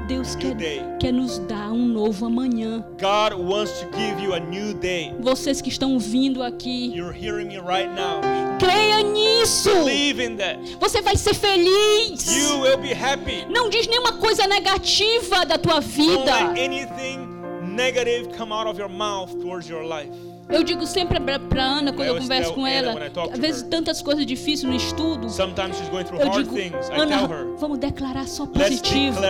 Deus 0.09 0.35
quer, 0.37 0.57
quer 0.99 1.13
nos 1.13 1.39
dar 1.41 1.71
um 1.71 1.87
novo 1.87 2.25
amanhã. 2.25 2.83
God 2.99 3.39
wants 3.39 3.79
to 3.81 3.87
give 3.95 4.19
you 4.25 4.33
a 4.33 4.41
new 4.41 4.73
day. 4.73 5.15
Vocês 5.21 5.61
que 5.61 5.69
estão 5.69 5.99
vindo 5.99 6.43
aqui, 6.43 6.91
You're 6.97 7.13
hearing 7.13 7.49
me 7.49 7.59
right 7.59 7.91
now. 7.95 8.23
creia 8.59 9.03
nisso. 9.03 9.69
Believe 9.69 10.25
in 10.25 10.37
that. 10.37 10.59
Você 10.81 11.03
vai 11.03 11.15
ser 11.15 11.35
feliz. 11.35 12.27
You 12.35 12.59
will 12.63 12.79
be 12.79 12.95
happy. 12.95 13.45
Não 13.51 13.69
diz 13.69 13.87
nenhuma 13.87 14.15
coisa 14.15 14.47
negativa 14.47 15.45
da 15.45 15.59
tua 15.59 15.75
Don't 15.75 15.87
vida. 15.87 16.25
let 16.25 16.59
anything 16.59 17.29
negative 17.77 18.35
come 18.35 18.51
out 18.51 18.67
of 18.67 18.79
your 18.81 18.89
mouth 18.89 19.31
towards 19.43 19.69
your 19.69 19.85
life. 19.85 20.11
Eu 20.49 20.65
digo 20.65 20.87
sempre 20.87 21.21
pra 21.21 21.63
Ana 21.63 21.93
quando 21.93 22.09
eu 22.09 22.17
converso 22.17 22.55
com 22.55 22.67
ela, 22.67 22.95
às 23.31 23.39
vezes 23.39 23.63
tantas 23.65 24.01
coisas 24.01 24.25
difíceis 24.25 24.63
no 24.63 24.75
estudo, 24.75 25.29
Sometimes 25.29 25.77
she's 25.77 25.91
going 25.91 26.05
through 26.05 26.23
eu 26.23 26.31
digo, 26.31 26.57
Ana, 26.99 27.29
vamos 27.59 27.77
declarar 27.77 28.27
só 28.27 28.47
positivo. 28.47 29.21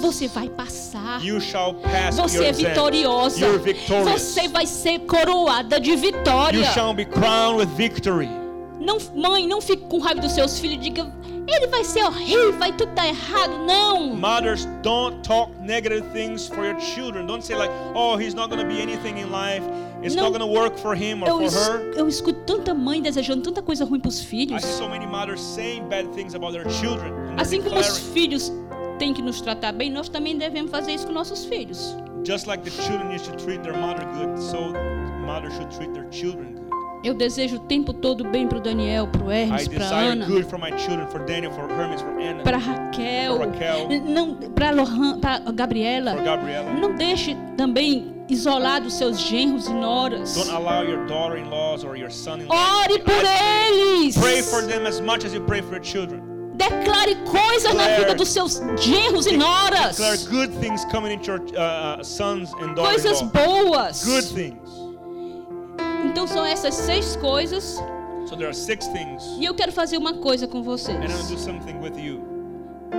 Você 0.00 0.28
vai 0.28 0.48
passar. 0.48 1.24
You 1.24 1.40
shall 1.40 1.74
pass 1.74 2.16
Você 2.16 2.44
é 2.44 2.52
vitoriosa. 2.52 3.46
Você 4.12 4.48
vai 4.48 4.66
ser 4.66 5.00
coroada 5.00 5.78
de 5.78 5.94
vitória. 5.96 6.58
You 6.58 6.64
shall 6.72 6.94
be 6.94 7.04
crowned 7.04 7.58
with 7.58 7.68
victory. 7.76 8.28
Não, 8.80 8.98
mãe, 9.14 9.46
não 9.46 9.60
fique 9.60 9.84
com 9.86 9.98
raiva 9.98 10.20
dos 10.20 10.32
seus 10.32 10.58
filhos. 10.58 10.82
Diga, 10.82 11.10
ele 11.46 11.66
vai 11.68 11.84
ser 11.84 12.04
horrível, 12.04 12.52
vai 12.58 12.72
tudo 12.72 12.92
dar 12.94 13.06
errado. 13.06 13.52
Não. 13.66 14.14
Mothers, 14.14 14.66
don't 14.82 15.22
talk 15.22 15.50
negative 15.60 16.02
things 16.12 16.48
for 16.48 16.64
your 16.64 16.78
children. 16.80 17.26
Don't 17.26 17.42
say 17.44 17.56
like, 17.56 17.72
"Oh, 17.94 18.16
he's 18.18 18.34
not 18.34 18.48
going 18.48 18.60
to 18.60 18.66
be 18.66 18.80
anything 18.82 19.18
in 19.20 19.30
life. 19.30 19.62
It's 20.02 20.14
Não. 20.14 20.24
not 20.24 20.38
going 20.38 20.52
to 20.52 20.60
work 20.60 20.76
for 20.78 20.94
him 20.94 21.22
or 21.22 21.28
Eu, 21.28 21.50
for 21.50 21.60
her." 21.60 21.92
eu 21.96 22.06
escuto 22.08 22.40
tanta 22.44 22.74
mãe 22.74 23.00
desejando 23.00 23.42
tanta 23.42 23.62
coisa 23.62 23.84
ruim 23.86 24.00
para 24.00 24.08
os 24.10 24.20
I 24.20 24.26
filhos. 24.26 24.62
see 24.62 24.72
so 24.78 24.88
many 24.88 25.06
mothers 25.06 25.40
saying 25.40 25.84
bad 25.88 26.08
things 26.14 26.34
about 26.34 26.52
their 26.52 26.68
children. 26.70 27.12
Assim 27.38 27.62
como 27.62 27.78
os 27.78 27.96
filhos 27.98 28.52
têm 28.98 29.12
que 29.12 29.22
nos 29.22 29.40
tratar 29.40 29.72
bem, 29.72 29.90
nós 29.90 30.08
também 30.08 30.36
devemos 30.36 30.70
fazer 30.70 30.92
isso 30.92 31.06
com 31.06 31.12
nossos 31.12 31.44
filhos. 31.44 31.96
Just 32.26 32.46
like 32.46 32.62
the 32.64 32.70
children 32.70 33.14
used 33.14 33.30
to 33.30 33.36
treat 33.36 33.62
their 33.62 33.76
mother 33.76 34.06
good, 34.06 34.40
so 34.40 34.72
mothers 35.26 35.54
should 35.54 35.70
treat 35.74 35.92
their 35.92 36.06
children 36.10 36.54
good. 36.54 36.64
Eu 37.04 37.12
desejo 37.12 37.56
o 37.56 37.58
tempo 37.58 37.92
todo 37.92 38.24
bem 38.24 38.48
pro 38.48 38.58
Daniel, 38.60 39.06
pro 39.08 39.30
I 39.30 39.42
Hermes, 39.42 39.68
desire 39.68 40.08
Ana, 40.08 40.24
good 40.26 40.46
for 40.48 40.58
my 40.58 40.70
children, 40.78 41.06
for 41.08 41.20
Daniel, 41.26 41.52
for 41.52 41.70
Hermes, 41.70 42.00
for 42.00 42.18
Anna, 42.18 42.42
pra 42.42 42.56
Raquel, 42.56 43.38
Raquel. 43.40 43.88
não, 44.06 44.34
pra 44.34 44.70
Lohan, 44.70 45.20
pra 45.20 45.38
Gabriela. 45.52 46.14
for 46.14 46.24
Gabriella. 46.24 46.72
Não 46.72 46.94
deixe 46.94 47.36
também 47.58 48.14
isolados 48.26 48.94
seus 48.94 49.20
genros 49.20 49.68
e 49.68 49.74
noras. 49.74 50.34
Don't 50.34 50.50
allow 50.50 50.82
your 50.82 51.06
daughter-in-laws 51.06 51.84
or 51.84 51.94
your 51.94 52.10
son-in-law. 52.10 52.56
Ore 52.56 52.98
por 53.00 53.22
eles. 53.22 54.16
Pray 54.16 54.42
for 54.42 54.62
them 54.62 54.86
as 54.86 54.98
much 54.98 55.26
as 55.26 55.34
you 55.34 55.42
pray 55.42 55.60
for 55.60 55.74
your 55.74 55.84
children. 55.84 56.33
Declare 56.54 57.16
coisas 57.24 57.74
na 57.74 57.88
vida 57.96 58.14
dos 58.14 58.28
seus 58.28 58.60
genros 58.78 59.26
e 59.26 59.36
noras. 59.36 59.96
Declare 59.96 60.18
good 60.30 60.60
things 60.60 60.84
coming 60.86 61.12
into 61.12 61.32
your 61.32 61.40
uh, 61.56 62.00
uh, 62.00 62.04
sons 62.04 62.52
and 62.60 62.74
Coisas 62.74 63.22
boas. 63.22 64.04
Good 64.04 64.32
things. 64.32 64.70
Então 66.04 66.26
são 66.28 66.44
essas 66.44 66.74
seis 66.74 67.16
coisas. 67.16 67.82
So 68.26 68.36
there 68.36 68.46
are 68.46 68.54
six 68.54 68.86
things. 68.88 69.24
E 69.38 69.44
eu 69.44 69.54
quero 69.54 69.72
fazer 69.72 69.96
uma 69.96 70.14
coisa 70.14 70.46
com 70.46 70.62
vocês. 70.62 70.96
And 70.96 71.04
I'm 71.04 71.08
gonna 71.08 71.28
do 71.28 71.38
something 71.38 71.80
with 71.80 71.98
you. 71.98 72.22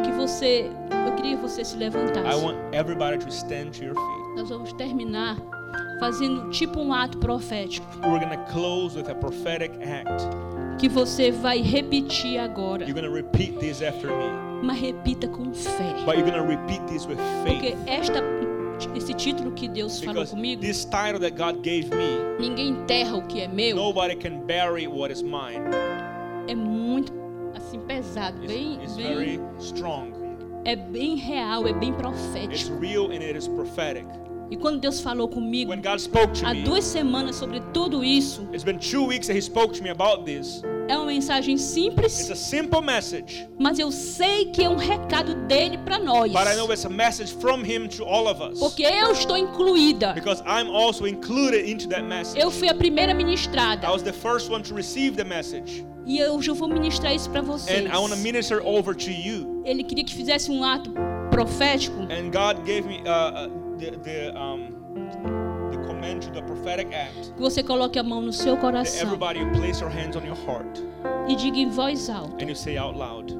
Que 0.04 0.12
você, 0.12 0.70
eu 1.08 1.16
queria 1.16 1.38
que 1.38 1.42
você 1.42 1.64
se 1.64 1.78
levantasse. 1.78 2.28
I 2.28 2.36
want 2.36 2.58
everybody 2.74 3.18
to 3.18 3.32
stand 3.32 3.72
to 3.78 3.86
your 3.86 3.96
feet. 3.96 4.36
Nós 4.36 4.50
vamos 4.50 4.74
terminar 4.74 5.38
fazendo 6.00 6.50
tipo 6.50 6.80
um 6.82 6.94
ato 6.94 7.18
profético 7.20 7.88
We're 8.02 8.20
gonna 8.20 8.44
close 8.52 8.98
with 8.98 9.10
a 9.10 9.16
prophetic 9.16 9.72
act. 9.82 10.28
Que 10.78 10.90
você 10.90 11.32
vai 11.32 11.62
repetir 11.62 12.38
agora, 12.40 12.84
You're 12.86 12.94
gonna 13.00 13.14
repeat 13.14 13.58
this 13.60 13.82
after 13.82 14.10
me, 14.10 14.62
mas 14.64 14.80
repita 14.80 15.28
com 15.28 15.54
fé. 15.54 15.94
but 16.06 16.16
you're 16.18 16.30
gonna 16.30 16.44
repeat 16.44 16.82
this 16.88 17.06
with 17.08 17.18
Porque 17.46 17.76
esta 17.88 18.22
esse 18.94 19.14
título 19.14 19.52
que 19.54 19.70
Deus 19.70 20.00
falou 20.02 20.16
Because 20.24 20.32
comigo, 20.36 20.62
this 20.62 20.84
title 20.86 21.20
that 21.20 21.32
God 21.38 21.62
gave 21.64 21.90
me, 21.96 22.18
ninguém 22.40 22.70
enterra 22.70 23.16
o 23.16 23.22
que 23.26 23.40
é 23.42 23.48
meu, 23.48 23.76
nobody 23.76 24.16
can 24.16 24.42
bury 24.46 24.86
what 24.88 25.12
is 25.14 25.22
mine. 25.22 25.62
é 26.48 26.54
muito 26.56 27.14
assim 27.56 27.80
pesado, 27.80 28.38
It's, 28.44 28.54
bem, 28.54 28.80
it's 28.84 28.96
bem 28.98 29.08
very 29.16 29.40
strong. 29.60 30.12
é 30.66 30.76
bem 30.76 31.16
real, 31.16 31.66
é 31.68 31.74
bem 31.74 31.90
It's 31.92 32.02
profético. 32.02 32.80
real 32.82 33.06
and 33.12 33.22
it 33.24 33.38
is 33.38 33.48
prophetic. 33.48 34.06
E 34.50 34.56
quando 34.56 34.80
Deus 34.80 35.00
falou 35.00 35.28
comigo 35.28 35.72
há 35.74 36.54
duas 36.64 36.84
semanas 36.84 37.36
sobre 37.36 37.60
tudo 37.74 38.04
isso, 38.04 38.48
it's 38.54 38.64
been 38.64 38.78
two 38.78 39.06
weeks 39.06 39.28
that 39.28 39.36
He 39.38 39.42
spoke 39.42 39.74
to 39.74 39.84
me 39.84 39.90
about 39.90 40.24
this. 40.24 40.62
é 40.88 40.96
uma 40.96 41.08
mensagem 41.08 41.56
It's 41.56 41.64
simples, 41.64 42.30
a 42.30 42.36
simple 42.36 42.82
message, 42.82 43.50
mas 43.60 43.80
eu 43.80 43.92
sei 43.92 44.46
que 44.46 44.64
é 44.64 44.70
um 44.70 44.76
recado 44.76 45.34
dele 45.48 45.80
para 45.80 45.98
nós. 45.98 46.32
but 46.32 46.48
I 46.48 46.56
know 46.56 46.72
it's 46.72 46.86
a 46.86 46.90
message 46.90 47.34
from 47.34 47.64
Him 47.64 47.88
to 47.98 48.06
all 48.06 48.28
of 48.28 48.42
us. 48.42 48.60
Porque 48.60 48.84
eu 48.84 49.12
estou 49.12 49.36
incluída. 49.38 50.14
Because 50.14 50.44
I'm 50.46 50.70
also 50.70 51.08
included 51.08 51.68
into 51.68 51.88
that 51.90 52.04
message. 52.04 52.40
Eu 52.40 52.52
fui 52.52 52.70
a 52.70 52.76
primeira 52.76 53.14
ministrada. 53.16 53.88
I 53.88 53.92
was 53.92 54.04
the 54.04 54.14
first 54.14 54.52
one 54.52 54.62
to 54.64 54.76
receive 54.76 55.16
the 55.16 55.24
message. 55.24 55.86
E 56.06 56.20
eu 56.20 56.40
já 56.40 56.54
vou 56.54 56.68
ministrar 56.68 57.16
isso 57.16 57.30
para 57.32 57.42
vocês. 57.42 57.80
And 57.84 57.90
I 57.92 57.98
want 57.98 58.12
to 58.12 58.18
minister 58.18 58.62
over 58.64 58.96
to 58.96 59.10
you. 59.10 59.64
Ele 59.66 59.84
queria 59.84 60.04
que 60.04 60.14
fizesse 60.14 60.52
um 60.52 60.64
ato 60.64 60.92
profético. 61.32 62.00
And 62.04 62.30
God 62.32 62.64
gave 62.64 62.88
me 62.88 63.02
uh, 63.02 63.48
uh, 63.48 63.65
the, 63.78 63.92
the, 64.04 64.36
um, 64.40 64.74
the 65.72 65.78
command 65.88 66.22
to 66.24 66.32
the 66.32 66.42
prophetic 66.44 66.94
act. 66.94 67.34
Que 67.36 67.42
você 67.42 67.62
coloque 67.64 67.98
a 68.00 68.04
mão 68.04 68.22
no 68.22 68.32
seu 68.34 68.58
coração 68.58 69.02
everybody 69.02 69.40
you 69.40 69.50
place 69.52 69.82
your 69.82 69.90
hands 69.90 70.16
on 70.16 70.26
your 70.26 70.36
heart 70.46 70.82
e 71.28 71.36
diga 71.36 71.58
em 71.58 71.70
voz 71.70 72.10
alta: 72.10 72.44
and 72.44 72.50
you 72.50 72.56
say 72.56 72.78
out 72.78 72.98
loud, 72.98 73.34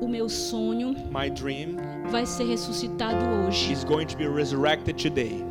O 0.00 0.08
meu 0.08 0.28
sonho 0.28 0.94
My 1.12 1.28
dream 1.28 1.76
vai 2.10 2.24
ser 2.24 2.44
ressuscitado 2.44 3.24
hoje. 3.46 3.70
is 3.72 3.84
going 3.84 4.06
to 4.06 4.16
be 4.16 4.26
resurrected 4.26 4.96
today. 4.96 5.44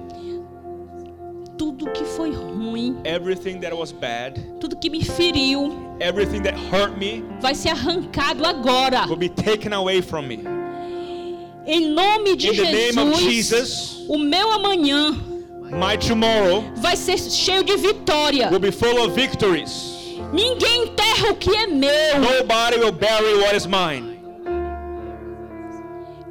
Tudo 1.57 1.91
que 1.91 2.05
foi 2.05 2.31
ruim, 2.31 2.97
Everything 3.03 3.59
that 3.59 3.75
was 3.75 3.91
bad, 3.91 4.39
tudo 4.59 4.77
que 4.77 4.89
me 4.89 5.03
feriu, 5.03 5.71
everything 5.99 6.41
that 6.41 6.55
hurt 6.71 6.97
me 6.97 7.23
vai 7.41 7.53
ser 7.53 7.69
arrancado 7.69 8.45
agora. 8.45 9.05
will 9.07 9.17
be 9.17 9.29
taken 9.29 9.73
away 9.73 10.01
from 10.01 10.25
me. 10.27 10.37
Em 11.69 11.91
nome 11.91 12.35
de 12.35 12.49
In 12.49 12.53
Jesus, 12.55 13.19
Jesus, 13.19 14.05
o 14.07 14.17
meu 14.17 14.51
amanhã 14.53 15.15
vai 16.77 16.97
ser 16.97 17.19
cheio 17.19 17.63
de 17.63 17.77
vitória. 17.77 18.49
will 18.49 18.59
be 18.59 18.71
full 18.71 18.99
of 19.05 19.13
victories. 19.13 19.71
Ninguém 20.33 20.85
enterra 20.85 21.29
o 21.29 21.35
que 21.35 21.55
é 21.55 21.67
meu. 21.67 22.19
Nobody 22.19 22.79
will 22.79 22.91
bury 22.91 23.35
what 23.35 23.55
is 23.55 23.67
mine. 23.67 24.17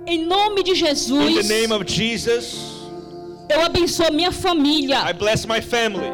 Em 0.09 0.27
nome 0.27 0.65
de 0.65 0.73
In 0.73 0.75
Jesus, 0.75 1.47
the 1.47 1.61
name 1.61 1.73
of 1.73 1.85
Jesus, 1.87 2.57
eu 3.49 3.61
abençoo 3.61 4.09
a 4.09 4.11
minha 4.11 4.33
família. 4.33 5.09
I 5.09 5.13
bless 5.13 5.47
my 5.47 5.61
family. 5.61 6.11